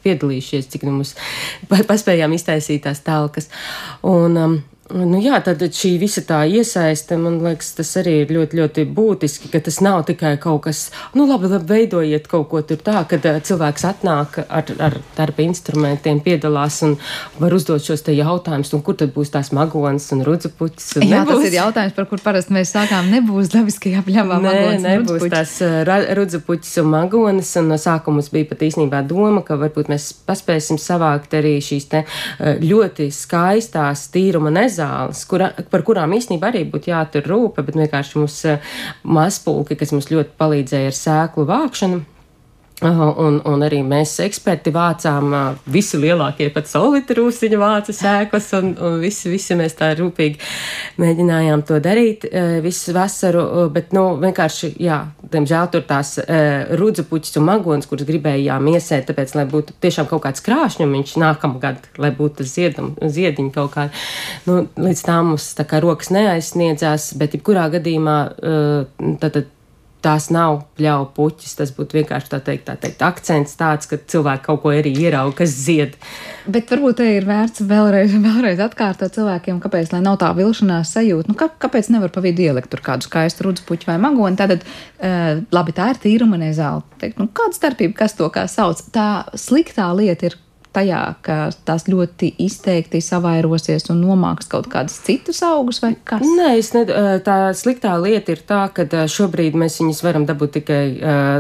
[0.04, 1.16] piedalījušies, cik nu mums
[1.72, 3.50] paspējām iztaisīt tās telkas.
[4.06, 4.54] Un, um,
[4.94, 9.50] Nu jā, tad šī visa tā iesaiste, man liekas, tas arī ir ļoti, ļoti būtiski,
[9.50, 13.26] ka tas nav tikai kaut kas, nu labi, labi veidojiet kaut ko tur tā, kad
[13.26, 16.94] uh, cilvēks atnāk ar, ar darba instrumentiem, piedalās un
[17.42, 20.92] var uzdot šos te jautājumus, un kur tad būs tās magonas un rudzupuķis.
[21.00, 21.42] Un jā, nebūs...
[21.42, 25.82] tas ir jautājums, par kur parasti mēs sākām, nebūs dabiskajā pļavā Nē, nebūs tās uh,
[26.22, 30.78] rudzupuķis un magonas, un no sākuma mums bija pat īstenībā doma, ka varbūt mēs paspēsim
[30.78, 36.66] savākt arī šīs te uh, ļoti skaistās tīruma nezināšanas zāles, kura, par kurām īstenībā arī
[36.72, 42.04] būtu jātur rūpe, bet vienkārši mums eh, mazpulki, kas mums ļoti palīdzēja ar sēklu vākšanu.
[42.84, 45.32] Un, un arī mēs eksperti vācām,
[45.72, 50.42] visi lielākie pat solīti rūsiņu vāca sēklas, un, un visi, visi mēs tā rūpīgi
[51.00, 52.28] mēģinājām to darīt
[52.66, 55.00] visu vasaru, bet, nu, vienkārši, jā,
[55.32, 56.18] diemžēl tur tās
[56.76, 62.12] rudzupuķis un magons, kurus gribējām iesēt, tāpēc, lai būtu tiešām kaut kāds krāšņumiņš nākamgad, lai
[62.20, 64.06] būtu ziedum, ziediņi kaut kādi.
[64.52, 68.22] Nu, līdz tā mums tā kā rokas neaizsniedzās, bet jebkurā gadījumā,
[69.24, 69.54] tad, tad
[70.06, 71.56] tās nav pļauju puķis.
[71.60, 75.40] Tas būtu vienkārši tā teikt, tā teikt, akcents tāds, ka cilvēki kaut ko arī ierauga,
[75.42, 75.98] kas zied.
[76.46, 81.32] Bet varbūt te ir vērts vēlreiz, vēlreiz atkārtot cilvēkiem, kāpēc nav tā vilšanās sajūta.
[81.32, 84.40] Nu, kā, kāpēc nevar pa vidu ielikt tur kādu skaistu rudzpuķu vai magoni?
[84.40, 86.86] Tātad, uh, labi, tā ir tīruma nezāle.
[87.20, 88.82] Nu, kāda starpība, kas to kā sauc?
[88.96, 90.40] Tā sliktā lieta ir
[90.76, 96.26] tajā, ka tās ļoti izteikti savairosies un nomāks kaut kādus citus augus vai kas?
[96.26, 96.84] Nē, ne,
[97.26, 100.84] tā sliktā lieta ir tā, ka šobrīd mēs viņus varam dabūt tikai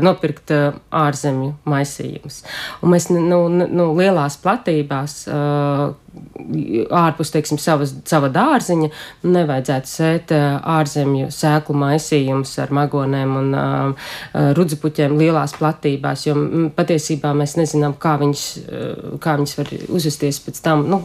[0.05, 2.41] nopirkt ārzemju maisījumus.
[2.81, 5.21] Un mēs nu, nu, lielās platībās
[6.95, 8.89] ārpus teiksim, savas, sava dārziņa,
[9.25, 14.11] nevajadzētu sēt ārzemju sēklu maisījumus ar magonēm un uh,
[14.57, 16.35] rudzupuķiem lielās platībās, jo
[16.75, 18.45] patiesībā mēs nezinām, kā viņas,
[19.23, 20.85] kā viņas var uzvesties pēc tam.
[20.91, 21.01] Nu,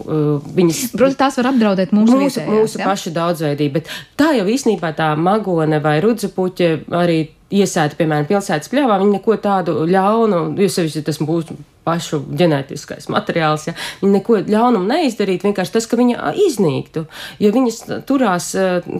[0.61, 2.88] viņas, Protams, tās var apdraudēt mūsu, mūsu, vietējās, mūsu ja?
[2.90, 9.00] pašu daudzveidību, bet tā jau īstenībā tā magone vai rudzupuķe arī iesēta, piemēram, pilsētas pļāvā,
[9.02, 11.50] viņi neko tādu ļaunu, jo sevišķi tas būs
[11.86, 17.06] pašu ģenētiskais materiāls, ja viņi neko ļaunumu neizdarītu, vienkārši tas, ka viņa iznīktu,
[17.40, 18.52] jo viņas turās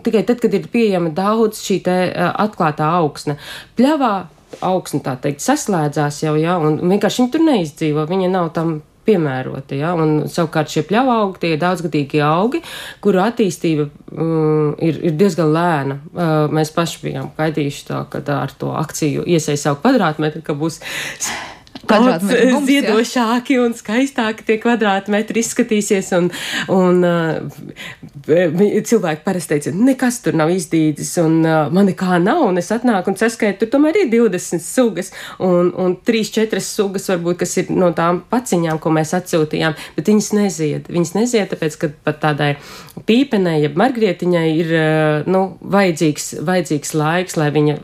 [0.07, 1.97] tikai tad, kad ir pieejama daudz šī te
[2.31, 3.37] atklātā augsne.
[3.79, 4.15] Pļāvā
[4.67, 8.81] augsne, tā teikt, saslēdzās jau, ja, un vienkārši viņi tur neizdzīvo, viņa nav tam
[9.11, 9.83] piemēroti.
[9.83, 9.93] Ja?
[9.99, 12.63] Un, savukārt šie pļauju augi, tie ir daudzgadīgi augi,
[13.05, 16.01] kuru attīstība um, ir, ir diezgan lēna.
[16.15, 20.81] Uh, mēs paši bijām gaidījuši to, ka ar to akciju iesaistīt savu kvadrātmetru, ka būs
[21.91, 26.11] daudz ziedošāki un skaistāki tie kvadrātmetri izskatīsies.
[26.17, 26.29] Un,
[26.75, 27.41] un uh,
[28.91, 33.13] cilvēki parasti teica, nekas tur nav izdīdis, un uh, man nekā nav, un es atnāku
[33.13, 37.91] un saskaitu, tur tomēr ir 20 sugas, un, un 3-4 sugas varbūt, kas ir no
[37.97, 40.93] tām paciņām, ko mēs atsūtījām, bet viņas nezied.
[40.93, 42.53] Viņas nezied, tāpēc, ka pat tādai
[43.09, 45.45] pīpenei, ja margrietiņai ir, uh, nu,
[45.77, 47.79] vajadzīgs, vajadzīgs laiks, lai viņa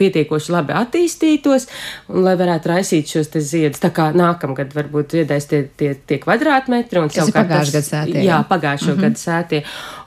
[0.00, 1.66] pietiekoši labi attīstītos
[2.12, 3.82] un lai varētu raisīt šos ziedus.
[3.82, 8.24] Tā kā nākamgad varbūt ziedēs tie, tie, tie kvadrātmetri un tas savukārt pagājušā gada sētie.
[8.26, 9.02] Jā, pagājušo mm -hmm.
[9.08, 9.62] gadu sētie.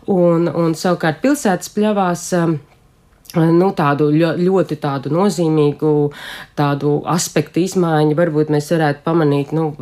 [0.07, 2.31] Un, un savukārt pilsētas pļavās.
[2.43, 2.59] Um,
[3.35, 6.11] nu, tādu ļoti tādu nozīmīgu
[6.55, 9.73] tādu aspektu izmaiņu varbūt mēs varētu pamanīt nu,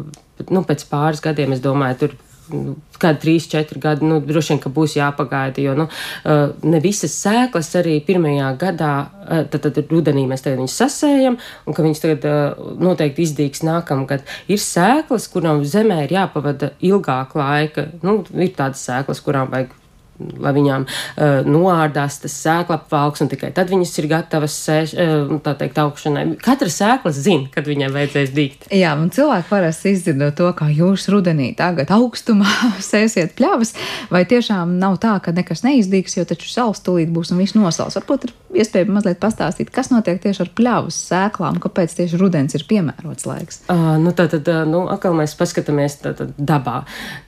[0.49, 1.53] nu, pēc pāris gadiem.
[1.53, 2.15] Es domāju, tur
[2.53, 6.81] Nu, kādi trīs, četri gadi, nu, droši vien, ka būs jāpagaida, jo, nu, uh, ne
[6.83, 11.85] visas sēklas arī pirmajā gadā, uh, tad, tad rudenī mēs tagad viņus sasējam, un ka
[11.85, 14.27] viņas tagad uh, noteikti izdīgs nākamgad.
[14.51, 19.73] Ir sēklas, kurām zemē ir jāpavada ilgāk laika, nu, ir tādas sēklas, kurām vajag
[20.19, 25.55] lai viņām uh, noārdās tas sēklapvalks, un tikai tad viņas ir gatavas sēž, uh, tā
[25.59, 26.25] teikt, augšanai.
[26.43, 28.69] Katra sēkla zina, kad viņai vajadzēs dīgt.
[28.75, 32.49] Jā, un cilvēki parasti izdzirdot to, kā jūs rudenī tagad augstumā
[32.91, 33.75] sēsiet pļavas,
[34.13, 37.99] vai tiešām nav tā, ka nekas neizdīgs, jo taču sals tulīt būs un viss nosals.
[37.99, 42.65] Varbūt ir iespējams mazliet pastāstīt, kas notiek tieši ar pļavas sēklām, kāpēc tieši rudens ir
[42.69, 43.61] piemērots laiks.
[43.71, 46.83] Uh, nu, tad, tad, nu, atkal mēs paskatāmies tā, tā, dabā.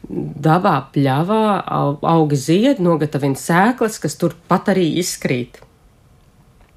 [0.07, 5.61] Dabā pļavā auga zied, tagad nogatavina sēklas, kas turpat arī izkrīt.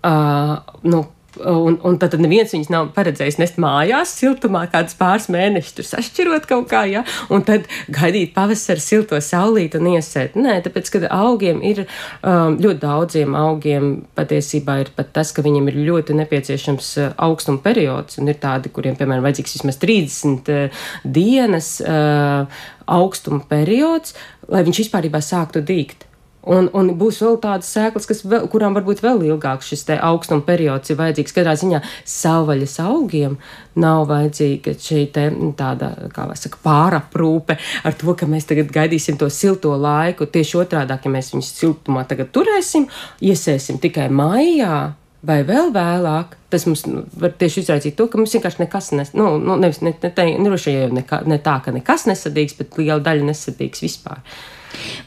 [0.03, 1.05] Uh, nu,
[1.39, 6.49] Un, un tad neviens viņus nav paredzējis nest mājās, siltumā, kādus pāris mēnešus tur sašķirot
[6.51, 10.35] kaut kā, ja, un tad gaidīt pavasara silto saulīti un iesēt.
[10.35, 15.71] Nē, tāpēc, ka augiem ir um, ļoti daudziem augiem patiesībā ir pat tas, ka viņiem
[15.71, 20.85] ir ļoti nepieciešams uh, augstuma periods, un ir tādi, kuriem, piemēram, vajadzīgs vismaz 30 uh,
[21.07, 24.19] dienas uh, augstuma periods,
[24.51, 26.10] lai viņš vispār sāktu dīgt.
[26.49, 30.97] Un, un būs vēl tādas sēklas, vēl, kurām varbūt vēl ilgāks šis augstuma periods ir
[30.97, 31.35] vajadzīgs.
[31.37, 33.35] Katrā ziņā savvaļas augiem
[33.81, 35.27] nav vajadzīga šī te,
[35.59, 40.25] tāda, kā vai saka, pāraprūpe ar to, ka mēs tagad gaidīsim to silto laiku.
[40.25, 42.89] Tieši otrādi, ja mēs viņus siltumā tagad turēsim,
[43.21, 44.79] iesēsim tikai maijā,
[45.27, 49.13] vai vēl vēlāk, tas mums nu, var tieši izraisīt to, ka mums vienkārši nekas nes,
[49.19, 53.03] nu, nu nevis ne, ne, ne, ne, ne, ne tā, ka nekas nesadīgs, bet liela
[53.05, 54.25] daļa nesadīgs vispār.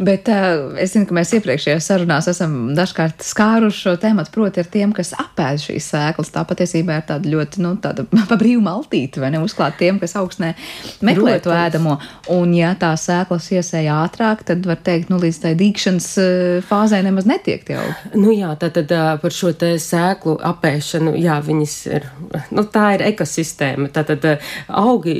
[0.03, 4.69] Bet uh, es zinu, ka mēs iepriekšējās sarunās esam dažkārt skāruši šo tēmu, proti, ar
[4.71, 6.31] tiem, kas apēd šīs sēklas.
[6.33, 10.15] Tā patiesībā ir tāda ļoti, nu, tāda pa brīvu maltīte, vai ne uzklāt tiem, kas
[10.19, 10.53] augstnē
[11.05, 11.97] meklē to ēdamo.
[12.33, 16.09] Un, ja tā sēklas iesēja ātrāk, tad var teikt, nu, līdz tai dīkšanas
[16.67, 17.85] fāzē nemaz netiek jau.
[18.17, 22.09] Nu jā, tā tad par šo te sēklu apēšanu, jā, viņas ir,
[22.55, 23.91] nu, tā ir ekosistēma.
[23.93, 24.27] Tā tad
[24.67, 25.15] augi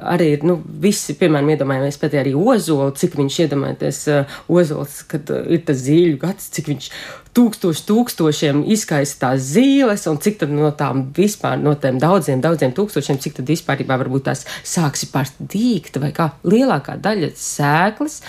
[0.00, 5.04] arī ir, nu, visi, piemēram, iedomājamies pat arī ozolu, cik viņš iedomājas iedomājieties, uh, Ozols,
[5.08, 6.88] kad uh, ir tas zīļu gads, cik viņš
[7.36, 13.40] tūkstoši tūkstošiem izkaistās zīles, un cik no tām vispār, no tiem daudziem, daudziem tūkstošiem, cik
[13.40, 18.22] tad vispār varbūt tās sāksi pārdīgt, vai kā lielākā daļa sēklas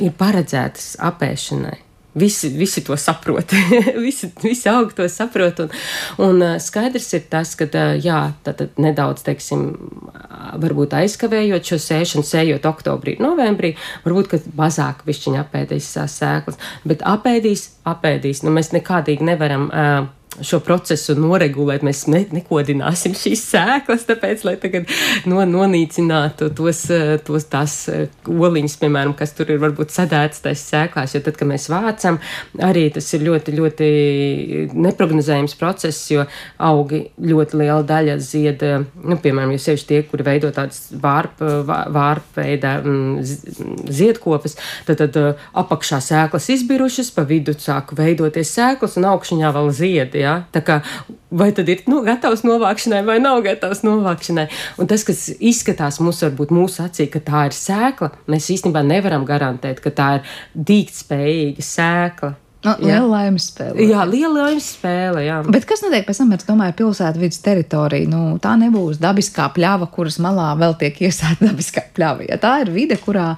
[0.00, 1.91] ir paredzētas apēšanai.
[2.14, 3.54] Visi, visi to saprot,
[4.06, 5.62] visi, visi augi to saprot.
[5.64, 5.70] Un,
[6.20, 7.64] un skaidrs ir tas, ka
[7.96, 9.70] jā, tad, tad nedaudz, teiksim,
[10.60, 13.72] varbūt aizkavējot šo sēšanu, sējot oktobrī, novembrī,
[14.04, 18.44] varbūt mazāk višķiņa apēdīs sēklas, bet apēdīs, apēdīs.
[18.44, 19.70] Nu, mēs nekādīgi nevaram.
[19.72, 21.84] Uh, šo procesu noregulēt.
[21.84, 24.88] Mēs ne, nekodināsim šīs sēklas, tāpēc, lai tagad
[25.28, 26.84] no, nonīcinātu tos,
[27.26, 27.76] tos tās
[28.28, 32.18] oliņas, piemēram, kas tur ir varbūt sadētas tais sēklās, jo tad, kad mēs vācam,
[32.64, 33.90] arī tas ir ļoti, ļoti
[34.72, 36.24] neprognozējams process, jo
[36.62, 38.64] augi ļoti liela daļa zied,
[39.02, 41.60] nu, piemēram, jo sevišķi tie, kuri veido tādas vārpa,
[41.92, 44.56] vārpveida mm, ziedkopas,
[44.88, 45.20] tad, tad
[45.58, 50.21] apakšā sēklas izbirušas, pa vidu sāk veidoties sēklas un augšņā vēl ziedi.
[50.22, 50.34] Ja?
[50.54, 50.78] Tā kā,
[51.30, 54.46] vai tad ir nu, gatavs novākšanai vai nav gatavs novākšanai.
[54.82, 59.26] Un tas, kas izskatās mums, varbūt mūsu acī, ka tā ir sēkla, mēs īstenībā nevaram
[59.28, 60.38] garantēt, ka tā ir
[60.70, 62.36] dīgtspējīga sēkla.
[62.62, 63.82] Nu, liela laimes spēle.
[63.90, 65.24] Jā, liela laimes spēle.
[65.26, 65.40] Jā.
[65.50, 68.06] Bet kas notiek pēc tam, es domāju, pilsētvidas teritorija?
[68.10, 72.28] Nu, tā nebūs dabiskā pļava, kuras malā vēl tiek iesēta dabiskā pļava.
[72.30, 73.32] Ja tā ir vide, kurā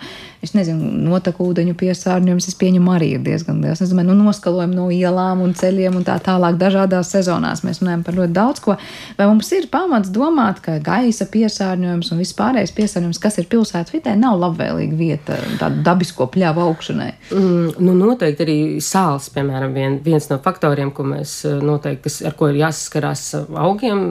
[0.44, 3.82] es nezinu, notekūdeņu piesārņojums, es pieņemu arī ir diezgan liels.
[3.82, 7.64] Es domāju, nu, noskalojumi no ielām un ceļiem un tā tālāk dažādās sezonās.
[7.66, 8.76] Mēs runājam par ļoti daudz ko.
[9.18, 14.14] Vai mums ir pamats domāt, ka gaisa piesārņojums un vispārējais piesārņojums, kas ir pilsētas vidē,
[14.20, 17.10] nav labvēlīga vieta tādu dabisko pļāvu augšanai?
[17.32, 22.36] Mm, nu, noteikti arī sāls, piemēram, vien, viens no faktoriem, ko mēs noteikti, kas, ar
[22.38, 23.26] ko ir jāsaskarās
[23.64, 24.04] augiem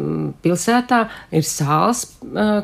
[0.44, 1.04] pilsētā,
[1.36, 2.08] ir sāls,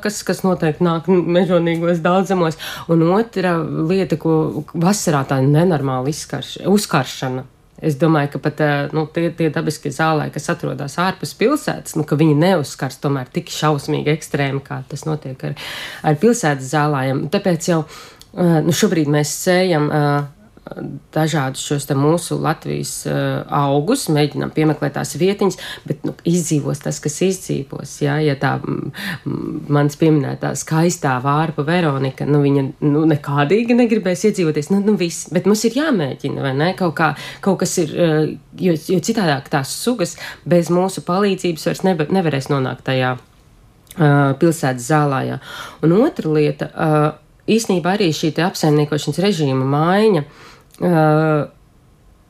[0.04, 2.58] kas, kas noteikti nāk mežonīgos daudzumos.
[2.90, 3.59] Un otra
[3.90, 7.46] lieta, ko vasarā tā nenormāla izkarš, uzkaršana
[7.80, 12.36] Es domāju, ka pat nu, tie, tie dabiskie zālē, kas atrodas ārpus pilsētas, nu, viņi
[12.36, 15.56] neuzskars tomēr tik šausmīgi ekstrēmi, kā tas notiek ar,
[16.04, 17.24] ar pilsētas zālājiem.
[17.32, 17.80] Tāpēc jau
[18.66, 19.88] nu, šobrīd mēs sējam
[21.14, 25.58] dažādus šos mūsu Latvijas uh, augus, mēģinām piemeklēt tās vietiņas,
[25.90, 27.96] bet nu, izdzīvos tas, kas izdzīvos.
[28.04, 28.56] Jā, ja tā
[29.26, 35.50] mans pieminētā skaistā vārpa Veronika, nu viņa nu, nekādīgi negribēs iedzīvoties, nu, nu viss, bet
[35.50, 36.74] mums ir jāmēģina, vai ne?
[36.80, 37.14] Kaut, kā,
[37.46, 38.20] kaut kas ir, uh,
[38.60, 40.18] jo, jo citādāk tās sugas
[40.50, 45.42] bez mūsu palīdzības vairs nebe, nevarēs nonākt tajā uh, pilsētas zālājā.
[45.86, 46.70] Un otra lieta.
[46.76, 47.10] Uh,
[47.50, 50.49] īsnībā arī šī apsaimniekošanas režīma maiņa uh,
[50.80, 51.50] Uh,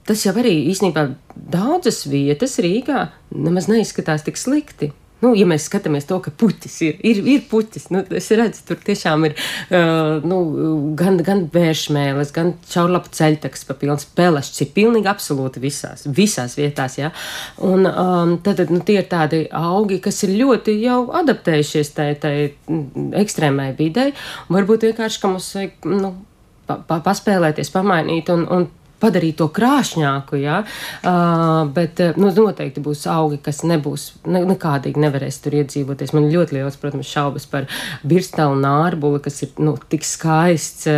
[0.09, 1.05] tas jau arī īstenībā
[1.53, 4.93] daudzas vietas Rīgā nemaz neizskatās tik slikti.
[5.19, 8.77] Nu, ja mēs skatāmies to, ka puķis ir, ir, ir puķis, nu, es redzu, tur
[8.79, 10.37] tiešām ir uh, nu,
[10.99, 16.95] gan, gan vēršmēles, gan čaurlapu ceļtaks pa pilns pelešķis, ir pilnīgi absolūti visās, visās vietās,
[17.01, 17.11] jā.
[17.67, 22.33] Un um, tad, nu, tie ir tādi augi, kas ir ļoti jau adaptējušies tai, tai
[23.19, 24.13] ekstrēmai videi,
[24.47, 26.15] varbūt vienkārši, ka mums vajag, nu,
[26.69, 30.59] pa, pa, paspēlēties, pamainīt un, un padarīt to krāšņāku, ja?
[31.07, 36.13] uh, bet nu, noteikti būs augi, kas nebūs ne, nekādīgi nevarēs tur iedzīvoties.
[36.17, 37.69] Man ļoti liels, protams, šaubas par
[38.03, 40.89] birstalu nārbuli, kas ir nu, tik skaists,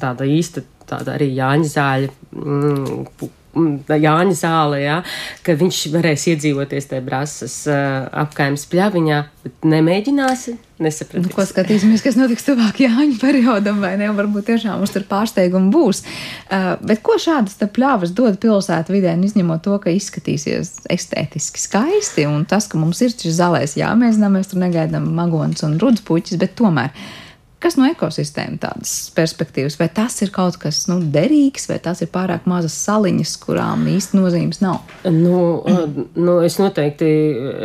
[0.00, 2.16] tāda īsta, tāda arī Jāņa zāļa.
[2.38, 5.00] Mm, Jāņa zāle, ja,
[5.42, 11.26] ka viņš varēs iedzīvoties tajā brāzas uh, apkaimes pļaviņā, bet nemēģināsi, nesapratīs.
[11.26, 14.12] Nu, ko skatīsimies, kas notiks tuvāk Jāņa periodam, vai ne?
[14.14, 16.04] Varbūt tiešām mums tur pārsteigumi būs.
[16.46, 22.46] Uh, bet ko šādas pļavas dod pilsētu vidē, izņemot to, ka izskatīsies estētiski skaisti, un
[22.46, 26.54] tas, ka mums ir šis zālēs jāmēģina, mēs tur negaidām magons un rudas puķis, bet
[26.60, 26.94] tomēr.
[27.60, 32.08] Kas no ekosistēmas tādas perspektīvas, vai tas ir kaut kas nu, derīgs, vai tas ir
[32.08, 34.78] pārāk mazas saliņas, kurām īsti nozīmes nav?
[35.04, 35.60] Nu,
[36.24, 37.10] nu, es noteikti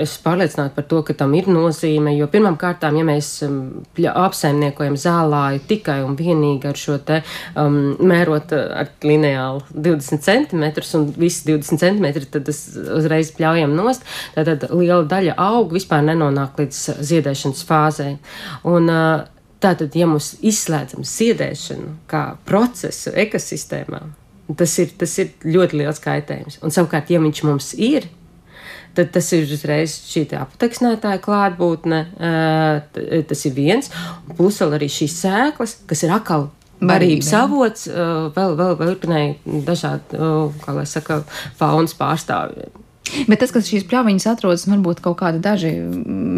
[0.04, 2.12] esmu pārliecināta par to, ka tam ir nozīme.
[2.18, 3.62] Jo pirmām kārtām, ja mēs um,
[3.96, 7.22] apsaimniekojam zālāju tikai un vienīgi ar šo te
[7.56, 12.60] um, mērot ar lineālu 20 centimetrus un visi 20 centimetri, tad tas
[12.98, 14.04] uzreiz pļaujam nost,
[14.36, 18.18] tad liela daļa augu vispār nenonāk līdz ziedēšanas fāzei.
[18.68, 19.32] Un, uh,
[19.64, 24.02] Tātad, ja mums izslēdzam ziedēšanu kā procesu ekosistēmā,
[24.60, 26.60] tas ir, tas ir ļoti liels kaitējums.
[26.66, 28.10] Un savukārt, ja viņš mums ir,
[28.96, 32.04] tad tas ir uzreiz šī apteksnētāja klātbūtne,
[33.32, 33.92] tas ir viens,
[34.36, 36.50] plus vēl arī šīs sēklas, kas ir atkal
[36.84, 37.90] barības avots,
[38.36, 39.28] vēl, vēl virknei
[39.68, 40.32] dažādu,
[40.64, 41.24] kā lai saka,
[41.60, 42.85] faunas pārstāvjiem.
[43.30, 45.72] Bet tas, ka šīs pļaviņas atrodas varbūt kaut kādi daži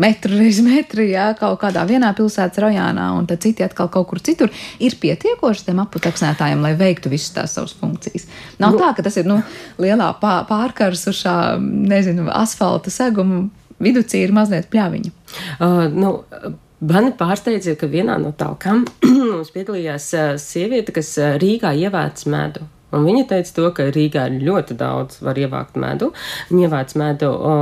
[0.03, 4.21] metri reiz metri, jā, kaut kādā vienā pilsētas rajonā, un tad citi atkal kaut kur
[4.23, 4.51] citur,
[4.83, 8.27] ir pietiekoši tiem aputeksnētājiem, lai veiktu visas tās savas funkcijas.
[8.61, 9.39] Nav nu, tā, ka tas ir nu,
[9.81, 13.45] lielā pārkars uz šā, nezinu, asfalta seguma,
[13.83, 15.13] viducī ir mazliet pļaviņa.
[15.57, 16.15] Uh, nu,
[16.77, 22.67] Mani pārsteidza, ka vienā no talkām mums piedalījās uh, sieviete, kas uh, Rīgā ievāc medu.
[22.95, 26.13] Un viņa teica, to, ka Rīgā ir ļoti daudz var ievākt medu.
[26.47, 27.55] Viņa ievāc medu o,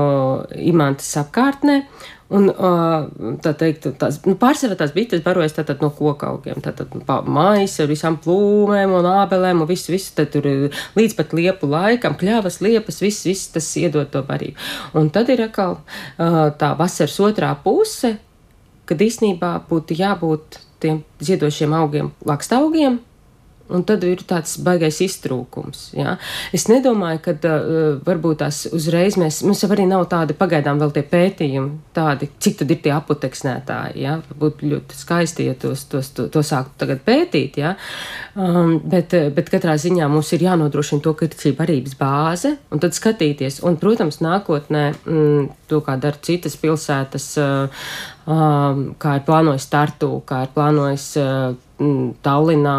[0.54, 1.80] imantas apkārtnē.
[2.36, 2.70] Un, o,
[3.42, 6.94] tā teikt, tās, nu, pārsvarā tās bites barojas tātad no koka augiem, tātad
[7.30, 10.48] maisa ar visām plūmēm un ābelēm un visu, visu, tad tur
[10.98, 14.58] līdz pat liepu laikam, kļavas, liepas, viss, viss tas iedod to barību.
[14.98, 15.80] Un tad ir atkal
[16.18, 18.16] tā vasaras otrā puse,
[18.90, 23.00] kad īsnībā būtu jābūt tiem ziedošiem augiem lakstaugiem,
[23.66, 25.88] Un tad ir tāds baisais iztrūkums.
[25.98, 26.20] Ja?
[26.54, 30.94] Es nedomāju, ka uh, varbūt tās uzreiz mēs, mums jau arī nav tādi pagaidām vēl
[30.94, 34.04] tie pētījumi, tādi, cik tad ir tie apoteksnētāji.
[34.06, 34.20] Ja?
[34.38, 37.58] Būtu ļoti skaisti, ja tos, tos, to, to sāktu tagad pētīt.
[37.64, 37.74] Ja?
[38.38, 43.64] Um, bet, bet katrā ziņā mums ir jānodrošina to, šī barības bāze, un tad skatīties.
[43.66, 47.86] Un, protams, nākotnē mm, to, kā dara citas pilsētas, uh,
[48.26, 51.12] um, kā ir plānojis Tartu, kā ir plānojis.
[51.22, 52.74] Uh, Mm, Tallinā,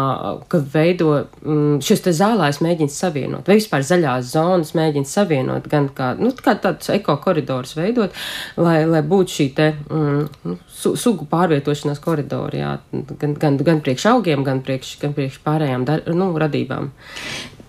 [0.49, 1.11] ka veido
[1.45, 6.31] mm, šis te zālājs mēģina savienot, vai vispār zaļās zonas mēģina savienot, gan kā, nu,
[6.33, 8.15] kā tāds ekokoridors veidot,
[8.57, 12.73] lai, lai būtu šī te mm, nu, su, sugu pārvietošanās koridori, jā,
[13.21, 16.89] gan, gan, gan priekš augiem, gan priekš, gan priekš pārējām dar, nu, radībām.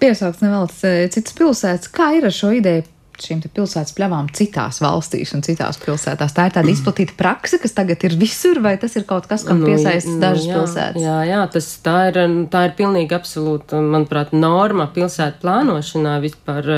[0.00, 0.80] Piesaukts nevēlas
[1.12, 1.92] citas pilsētas.
[1.92, 2.88] Kā ir ar šo ideju
[3.22, 6.34] šīm pilsētas pļavām citās valstīs un citās pilsētās?
[6.36, 9.62] Tā ir tāda izplatīta praksa, kas tagad ir visur, vai tas ir kaut kas, kam
[9.62, 11.02] nu, piesaista nu, dažas jā, pilsētas?
[11.02, 12.20] Jā, jā tas, tā, ir,
[12.52, 16.70] tā ir pilnīgi absolūta, manuprāt, norma pilsētu plānošanā vispār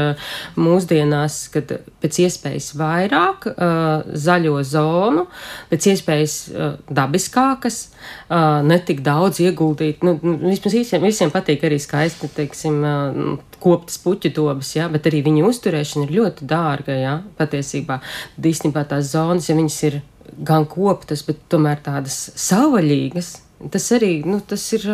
[0.60, 5.26] mūsdienās, kad pēc iespējas vairāk uh, zaļo zonu,
[5.70, 10.04] pēc iespējas uh, dabiskākas, uh, netik daudz ieguldīt.
[10.06, 15.06] Nu, nu, vismaz visiem, visiem patīk arī skaisti, teiksim, uh, koptas puķu dobas, ja, bet
[15.10, 18.00] arī viņu uzturēšana ir ļoti dārga, ja, patiesībā.
[18.38, 20.00] Īstenībā tās zonas, ja viņas ir
[20.46, 23.36] gan koptas, bet tomēr tādas savvaļīgas,
[23.68, 24.86] Tas arī nu, tas ir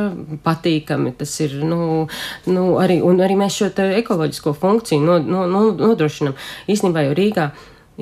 [0.42, 1.12] patīkami.
[1.14, 2.08] Tas ir nu,
[2.50, 3.68] nu, arī, arī mēs šo
[4.00, 6.34] ekoloģisko funkciju no, no, no, nodrošinām.
[6.66, 7.44] Īstenībā jau Rīgā,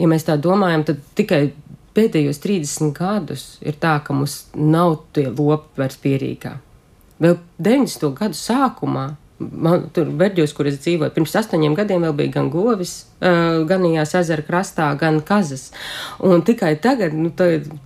[0.01, 1.43] ja mēs tā domājam, tad tikai
[1.95, 6.57] pēdējos 30 gadus ir tā, ka mums nav tie lopi vairs pierīgā.
[7.21, 8.09] Vēl 90.
[8.17, 9.05] gadu sākumā
[9.39, 14.15] man tur Berģos, kur es dzīvoju, pirms astoņiem gadiem vēl bija gan govis, uh, ganījās
[14.21, 15.69] ezera krastā, gan kazas.
[16.23, 17.33] Un tikai tagad, nu,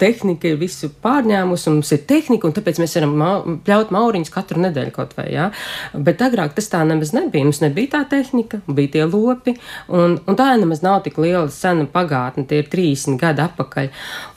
[0.00, 3.30] tehnika ir visu pārņēmusi, un mums ir tehnika, un tāpēc mēs varam ma
[3.64, 5.48] pļaut mauriņus katru nedēļu kaut vai, jā.
[5.96, 7.48] Bet agrāk tas tā nemaz nebija.
[7.48, 9.56] Mums nebija tā tehnika, bija tie lopi,
[9.88, 13.94] un, un tā nemaz nav tik liela sena pagātne, tie ir 30 gadi atpakaļ.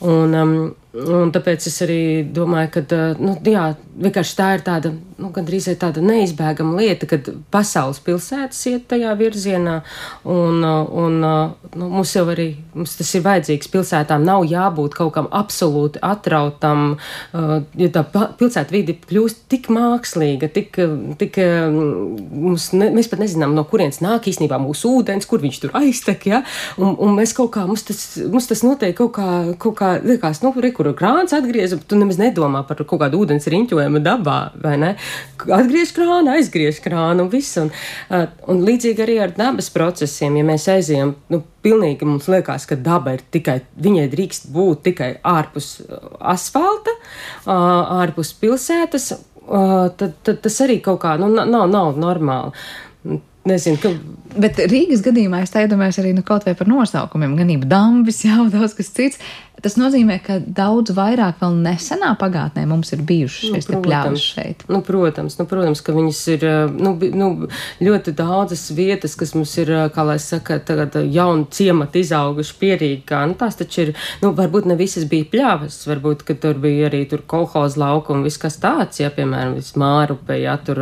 [0.07, 0.55] Un, um,
[0.91, 2.01] Un tāpēc es arī
[2.36, 3.70] domāju, ka nu, jā,
[4.03, 4.89] vienkārši tā ir tāda,
[5.22, 9.78] nu, gandrīz tāda neizbēgama lieta, kad pasaules pilsētas iet tajā virzienā,
[10.30, 13.72] un, un nu, mums jau arī mums tas ir vajadzīgs.
[13.72, 16.98] Pilsētām nav jābūt kaut kam absolūti atrautam,
[17.32, 20.80] jo tā pilsēta vidi kļūst tik mākslīga, tik,
[21.22, 25.76] tik mums, ne, mēs pat nezinām, no kurienes nāk īstenībā mūsu ūdens, kur viņš tur
[25.82, 26.44] aiztek, ja,
[26.82, 29.30] un, un mēs kaut kā, mums tas, mums tas notiek kaut kā,
[29.62, 33.48] kaut kā, liekas, nu, rekur, kur krāns atgriež, tu nemaz nedomā par kaut kādu ūdens
[33.52, 34.94] riņķojumu dabā, vai ne?
[35.41, 37.57] Atgriež krānu, aizgriež krānu un viss.
[37.62, 37.72] Un,
[38.51, 43.16] un līdzīgi arī ar dabas procesiem, ja mēs aizējam, nu, pilnīgi mums liekas, ka daba
[43.18, 45.74] ir tikai, viņai drīkst būt tikai ārpus
[46.20, 46.93] asfalta,
[47.49, 49.12] ārpus pilsētas,
[49.97, 52.55] tad, tad tas arī kaut kā, nu, nav, nav normāli.
[53.41, 53.89] Nezinu, ka.
[54.38, 58.76] Bet Rīgas gadījumā es iedomājos arī nu, kaut vai par nosaukumiem, ganība dambis, jau daudz
[58.78, 59.22] kas cits.
[59.62, 64.64] Tas nozīmē, ka daudz vairāk vēl nesenā pagātnē mums ir bijušas šīs nu, pļāvas šeit.
[64.72, 66.45] Nu, protams, nu, protams, ka viņas ir
[66.82, 67.28] nu, nu,
[67.84, 73.22] ļoti daudzas vietas, kas mums ir, kā lai saka, tagad jauni ciemati izauguši pierīgā.
[73.30, 73.93] Nu, tās taču ir,
[74.24, 78.26] nu, varbūt ne visas bija pļāvas, varbūt, ka tur bija arī tur kolhoz lauka un
[78.26, 80.82] viss kas tāds, ja, piemēram, Mārupe, ja, tur,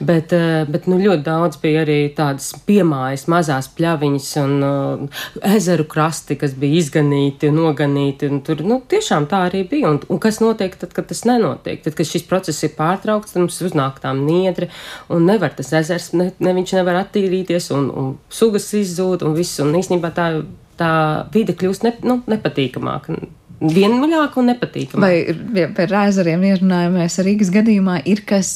[0.00, 0.32] bet,
[0.72, 5.22] bet, nu, ļoti daudz bija arī tādas piemājas mazās pļaviņas un uh,
[5.56, 8.42] ezeru krasti, kas bija izganīti noganīti mainīti.
[8.44, 9.90] Tur nu, tiešām tā arī bija.
[9.90, 11.82] Un, un kas notiek tad, kad tas nenotiek?
[11.82, 14.68] Tad, kad šis process ir pārtraukts, tad mums uznāk tā niedre
[15.08, 19.60] un nevar tas ezers, ne, ne viņš nevar attīrīties un, un sugas izzūd un viss.
[19.60, 20.42] Un īstenībā tā,
[20.78, 20.92] tā
[21.32, 23.16] vide kļūst ne, nu, nepatīkamāka
[23.60, 25.02] vienmuļāk un nepatīkami.
[25.02, 28.50] Vai par ezeriem ierunājamies Rīgas gadījumā, ir kas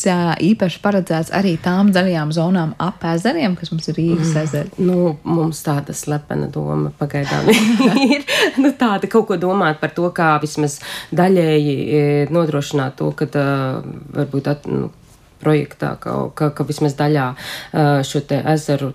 [0.44, 4.44] īpaši paredzēts arī tām zaļajām zonām ap ezeriem, kas mums ir Rīgas mm.
[4.44, 4.84] ezeri?
[4.84, 7.48] Nu, mums tāda slepena doma pagaidām
[8.12, 8.26] ir.
[8.60, 10.80] nu, tāda kaut ko domāt par to, kā vismaz
[11.16, 13.30] daļēji nodrošināt to, ka
[14.16, 14.90] varbūt at, nu,
[15.40, 17.30] projektā, ka, ka, ka vismaz daļā
[18.06, 18.92] šo te ezeru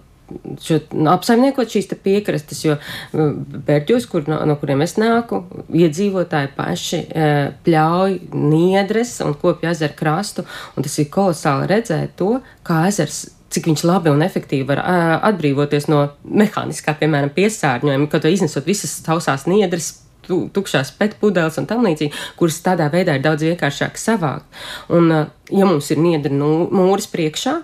[0.62, 0.80] šo,
[1.12, 2.78] apsaimniekot šīs piekrastes, jo
[3.14, 7.30] Bērģos, kur, no, no kuriem es nāku, iedzīvotāji paši e,
[7.66, 10.46] pļauj niedres un kopja ezeru krastu,
[10.76, 15.12] un tas ir kolosāli redzēt to, kā ezers cik viņš labi un efektīvi var uh,
[15.30, 19.94] atbrīvoties no mehāniskā, piemēram, piesārņojuma, kad iznesot visas tausās niedres,
[20.26, 24.48] tukšās pētpudeles un tam līdzīgi, kuras tādā veidā ir daudz vienkāršāk savākt.
[24.94, 25.12] Un,
[25.54, 27.60] ja mums ir niedra nu, mūris priekšā,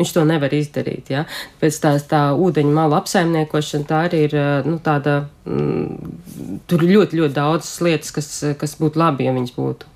[0.00, 1.12] Viņš to nevar izdarīt.
[1.12, 1.26] Ja?
[1.60, 4.36] Pēc tā, tā ūdeņa malu apsaimniekošana tā arī ir
[4.66, 5.22] nu, tāda.
[5.46, 6.12] Mm,
[6.70, 9.90] tur ir ļoti, ļoti daudz lietas, kas, kas būtu labi, ja viņas būtu.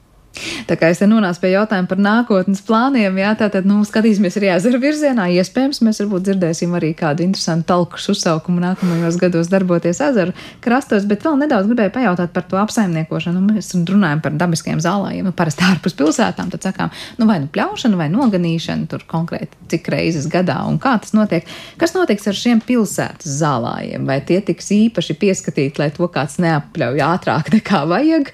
[0.67, 4.51] Tā kā es te nonācu pie jautājuma par nākotnes plāniem, jā, tātad, nu, skatīsimies arī
[4.55, 5.29] ezeru virzienā.
[5.39, 10.35] Iespējams, mēs varbūt dzirdēsim arī kādu interesantu talkušu uzsaukumu nākamajos gados darboties ezeru
[10.65, 13.43] krastos, bet vēl nedaudz gribēju pajautāt par to apsaimniekošanu.
[13.43, 17.51] Nu, mēs runājam par dabiskiem zālājiem, nu, parasti ārpus pilsētām, tad sakām, nu, vai nu
[17.53, 21.47] pļaušana vai noganīšana tur konkrēti cik reizes gadā un kā tas notiek.
[21.81, 24.07] Kas notiks ar šiem pilsētas zālājiem?
[24.09, 28.33] Vai tie tiks īpaši pieskatīti, lai to kāds neapļauj ātrāk nekā vajag,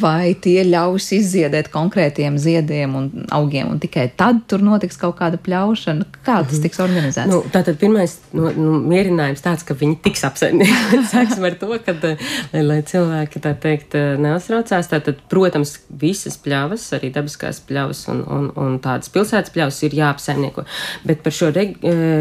[0.00, 1.33] vai tie ļaus izdarīt?
[1.34, 6.06] Izziedēt konkrētiem ziediem un augiem, un tikai tad tur notiks kaut kāda pļaušana.
[6.20, 6.62] Kā tas mhm.
[6.66, 7.30] tiks organizēts?
[7.32, 11.02] Nu, tātad pirmais nu, nu, mierinājums tāds, ka viņi tiks apsaimniekoti.
[11.12, 14.90] Sāksim ar to, ka, lai, lai cilvēki tā teikt neuztraucās.
[14.92, 20.66] Tātad, protams, visas pļavas, arī dabiskās pļavas un, un, un tādas pilsētas pļavas ir jāapsaimnieko.
[21.08, 21.70] Bet par šo re,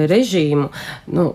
[0.10, 0.70] režīmu,
[1.14, 1.30] nu,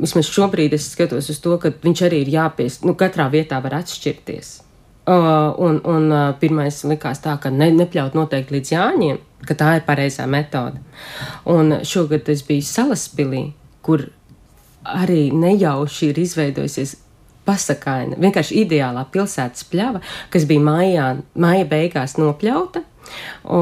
[0.00, 3.80] vismaz šobrīd es skatos uz to, ka viņš arī ir jāpies, nu, katrā vietā var
[3.82, 4.58] atšķirties.
[5.04, 9.74] Uh, un, un uh, pirmais likās tā, ka ne, nepļaut noteikti līdz jāņiem, ka tā
[9.76, 10.80] ir pareizā metode.
[11.44, 13.42] Un šogad es biju Salaspilī,
[13.84, 14.06] kur
[14.88, 16.94] arī nejauši ir izveidojusies
[17.44, 20.00] pasakaina, vienkārši ideālā pilsētas pļava,
[20.32, 22.84] kas bija mājā, māja beigās nopļauta.
[23.44, 23.60] O,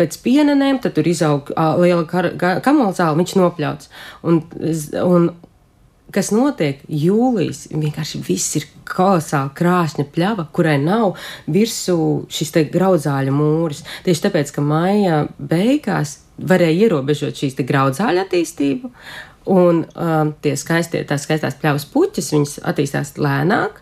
[0.00, 2.06] pēc pienenēm tur izauga liela
[2.64, 3.90] kamola zāle, viņš nopļauts.
[4.24, 4.40] Un,
[5.04, 5.28] un,
[6.14, 11.18] kas notiek jūlijas, vienkārši viss ir kolosāli krāšņa pļava, kurai nav
[11.50, 11.98] virsū
[12.32, 13.84] šis te graudzāļu mūris.
[14.06, 18.92] Tieši tāpēc, ka maija beigās varēja ierobežot šīs graudzāļu attīstību,
[19.48, 23.80] Un um, tie skaistie, tās skaistās pļavas puķis, viņas attīstās lēnāk.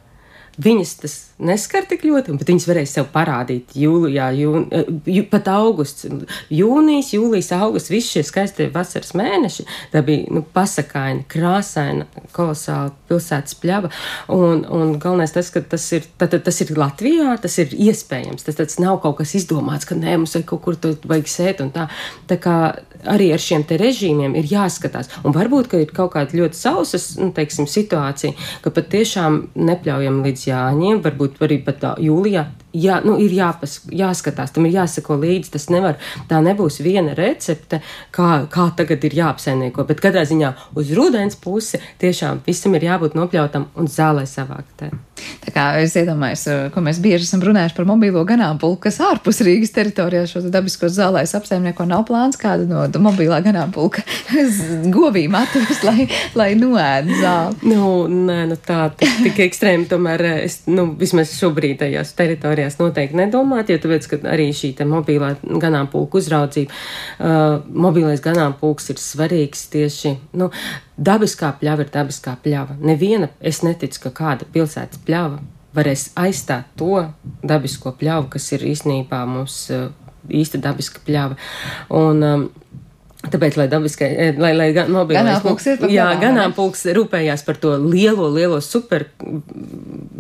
[0.63, 5.49] Viņas tas neskar tik ļoti, bet viņas varēja sev parādīt jūlijā, jūn, eh, jū, pat
[5.53, 6.07] augusts,
[6.51, 9.67] jūnijas, jūlijas, augusts, visi šie skaistie vasaras mēneši.
[9.93, 13.93] Tā bija nu, pasakaina, krāsaina, kolosāla pilsētas pļava.
[14.33, 18.47] Un, un galvenais tas, ka tas ir, tad, tas ir Latvijā, tas ir iespējams.
[18.47, 21.61] Tas, tas nav kaut kas izdomāts, ka nē, mums vajag kaut kur to vajag sēt
[21.65, 21.89] un tā.
[22.27, 22.57] Tā kā
[23.05, 25.11] arī ar šiem režīmiem ir jāskatās.
[25.27, 28.35] Un varbūt, ka ir kaut kāda ļoti sausas, nu, teiksim, situācija,
[28.65, 32.45] ka pat tiešām nepļaujam līdz jāņiem, varbūt arī pat tā jūlijā
[32.77, 35.53] jā, nu, ir jāpas, jāskatās, tam ir jāsako līdzi.
[35.57, 35.99] Tas nevar,
[36.31, 37.81] tā nebūs viena recepte,
[38.15, 39.87] kā, kā tagad ir jāapsaimnieko.
[39.89, 44.93] Bet katrā ziņā uz rudens pusi tiešām visam ir jābūt nopļautam un zālē savāktē.
[45.47, 49.73] Tā kā es iedomājos, ko mēs bieži esam runājuši par mobīlo ganāmpulku, kas ārpus Rīgas
[49.73, 54.03] teritorijā šo dabisko zālēs apsaimnieko nav plāns kādu no mobilā ganāmpulka
[54.97, 57.71] govīm atvest, lai, lai noēd zāli.
[57.73, 63.17] Nu, nē, nu tā, tik ekstrēmi tomēr es, nu, vismaz šobrīd tajās teritorijās mājās noteikti
[63.17, 66.73] nedomāt, jo tāpēc, ka arī šī mobilā ganāmpulka uzraudzība,
[67.19, 70.51] uh, mobilais ganāmpulks ir svarīgs tieši, nu,
[70.97, 72.79] dabiskā pļava ir dabiskā pļava.
[72.81, 75.41] Neviena, es neticu, ka kāda pilsētas pļava
[75.77, 77.07] varēs aizstāt to
[77.45, 79.91] dabisko pļavu, kas ir īstenībā mums uh,
[80.29, 81.37] īsta dabiska pļava.
[81.95, 82.47] Un, um,
[83.33, 87.75] Tāpēc, lai dabiskai, eh, lai, lai gan mobilais, ganāmpulks ir jā, ganāmpulks rūpējās par to
[87.83, 89.07] lielo, lielo super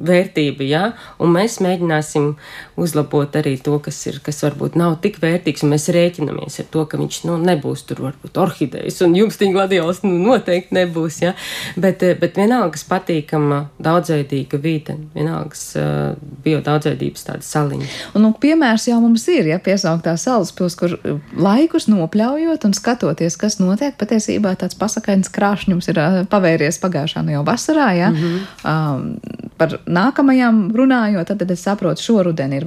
[0.07, 0.92] vērtību, jā,
[1.22, 2.32] un mēs mēģināsim
[2.80, 6.84] uzlabot arī to, kas ir, kas varbūt nav tik vērtīgs, un mēs rēķinamies ar to,
[6.90, 11.34] ka viņš, nu, nebūs tur varbūt orhidejas, un jumstiņa gladiols, nu, noteikti nebūs, jā,
[11.76, 17.88] bet, eh, bet vienalgas patīkama daudzveidīga vide, vienalgas uh, bio daudzveidības tāda saliņa.
[18.14, 22.76] Un, nu, piemērs jau mums ir, ja piesauktā salas pils, kur eh, laikus nopļaujot un
[22.97, 26.01] skatoties, kas notiek, patiesībā tāds pasakains krāšņums ir
[26.32, 28.40] pavēries pagājušā nu jau vasarā, ja, mm -hmm.
[28.64, 32.66] um, par nākamajām runājot, tad, tad es saprotu, šoruden ir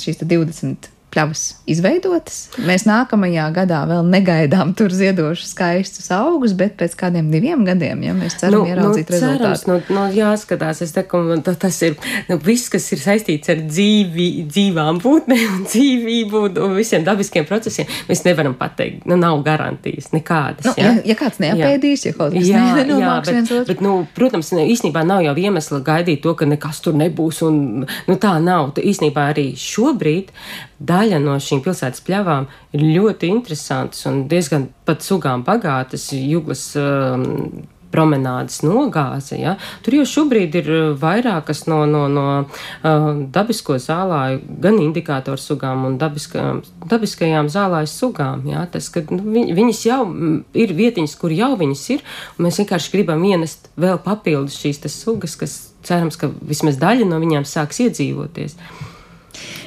[0.00, 2.38] šīs 20 pļavas izveidotas.
[2.66, 8.14] Mēs nākamajā gadā vēl negaidām tur ziedošus skaistus augus, bet pēc kādiem diviem gadiem, ja
[8.16, 9.70] mēs ceram nu, ieraudzīt nu, rezultātu.
[9.70, 11.96] Nu, nu, jāskatās, es teiktu, ka tas ir
[12.28, 17.88] nu, viss, kas ir saistīts ar dzīvi, dzīvām būtnēm dzīvību un visiem dabiskiem procesiem.
[18.10, 20.68] Mēs nevaram pateikt, nu, nav garantijas nekādas.
[20.68, 20.92] Nu, ja?
[20.98, 22.12] Ja, ja kāds neapēdīs, jā.
[22.12, 26.48] ja kaut kas jā, bet, bet, nu, protams, īstenībā nav jau iemesla gaidīt to, ka
[26.48, 28.74] nekas tur nebūs un nu, tā nav.
[28.76, 30.32] Īstenībā arī šobrīd
[30.78, 36.10] daļa no šīm pilsētas pļavām ir ļoti interesantas un diezgan pat sugām bagātas.
[36.16, 37.64] Juglas um,
[37.96, 39.38] promenādes nogāze.
[39.40, 39.56] Ja?
[39.84, 45.86] Tur jau šobrīd ir uh, vairākas no, no, no uh, dabisko zālāju, gan indikātoru sugām
[45.88, 48.44] un dabiskajām, dabiskajām zālāju sugām.
[48.50, 48.66] Ja?
[48.72, 52.04] Tas, ka, nu, viņ, viņas jau mm, ir vietiņas, kur jau viņas ir,
[52.36, 55.56] un mēs vienkārši gribam ienest vēl papildus šīs sugas, kas
[55.86, 58.58] cerams, ka vismaz daļa no viņām sāks iedzīvoties.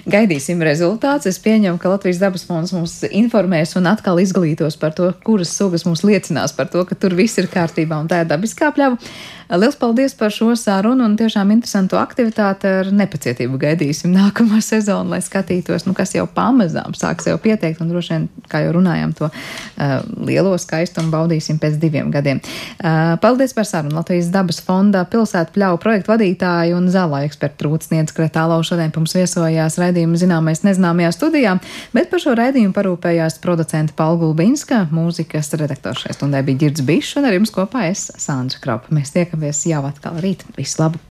[0.09, 1.27] Gaidīsim rezultātus.
[1.29, 5.85] Es pieņemu, ka Latvijas dabas fonds mums informēs un atkal izglītos par to, kuras sugas
[5.85, 8.97] mums liecinās par to, ka tur viss ir kārtībā un tā ir dabiskā pļava.
[9.49, 12.69] Liels paldies par šo sarunu un tiešām interesantu aktivitāti.
[12.69, 17.81] Ar nepacietību gaidīsim nākamo sezonu, lai skatītos, nu, kas jau pamazām sāks jau pieteikt.
[17.81, 19.95] Un droši vien, kā jau runājām, to uh,
[20.25, 22.41] lielo skaistumu baudīsim pēc diviem gadiem.
[22.77, 28.13] Uh, paldies par sarunu Latvijas dabas fonda pilsētu pļauju projektu vadītāju un zālā ekspertu Rūtsniedz
[28.13, 31.57] Kretālau šodien mums viesojās raidījuma zināmais nezināmajā studijā,
[31.93, 37.19] bet par šo raidījumu parūpējās producenta Paula Gulbinska, mūzikas redaktors šai stundai bija Girds Bišs
[37.19, 38.93] un ar jums kopā es Sandra Krapa.
[38.95, 40.47] Mēs tiekamies jau atkal rīt.
[40.57, 40.99] Visu labu!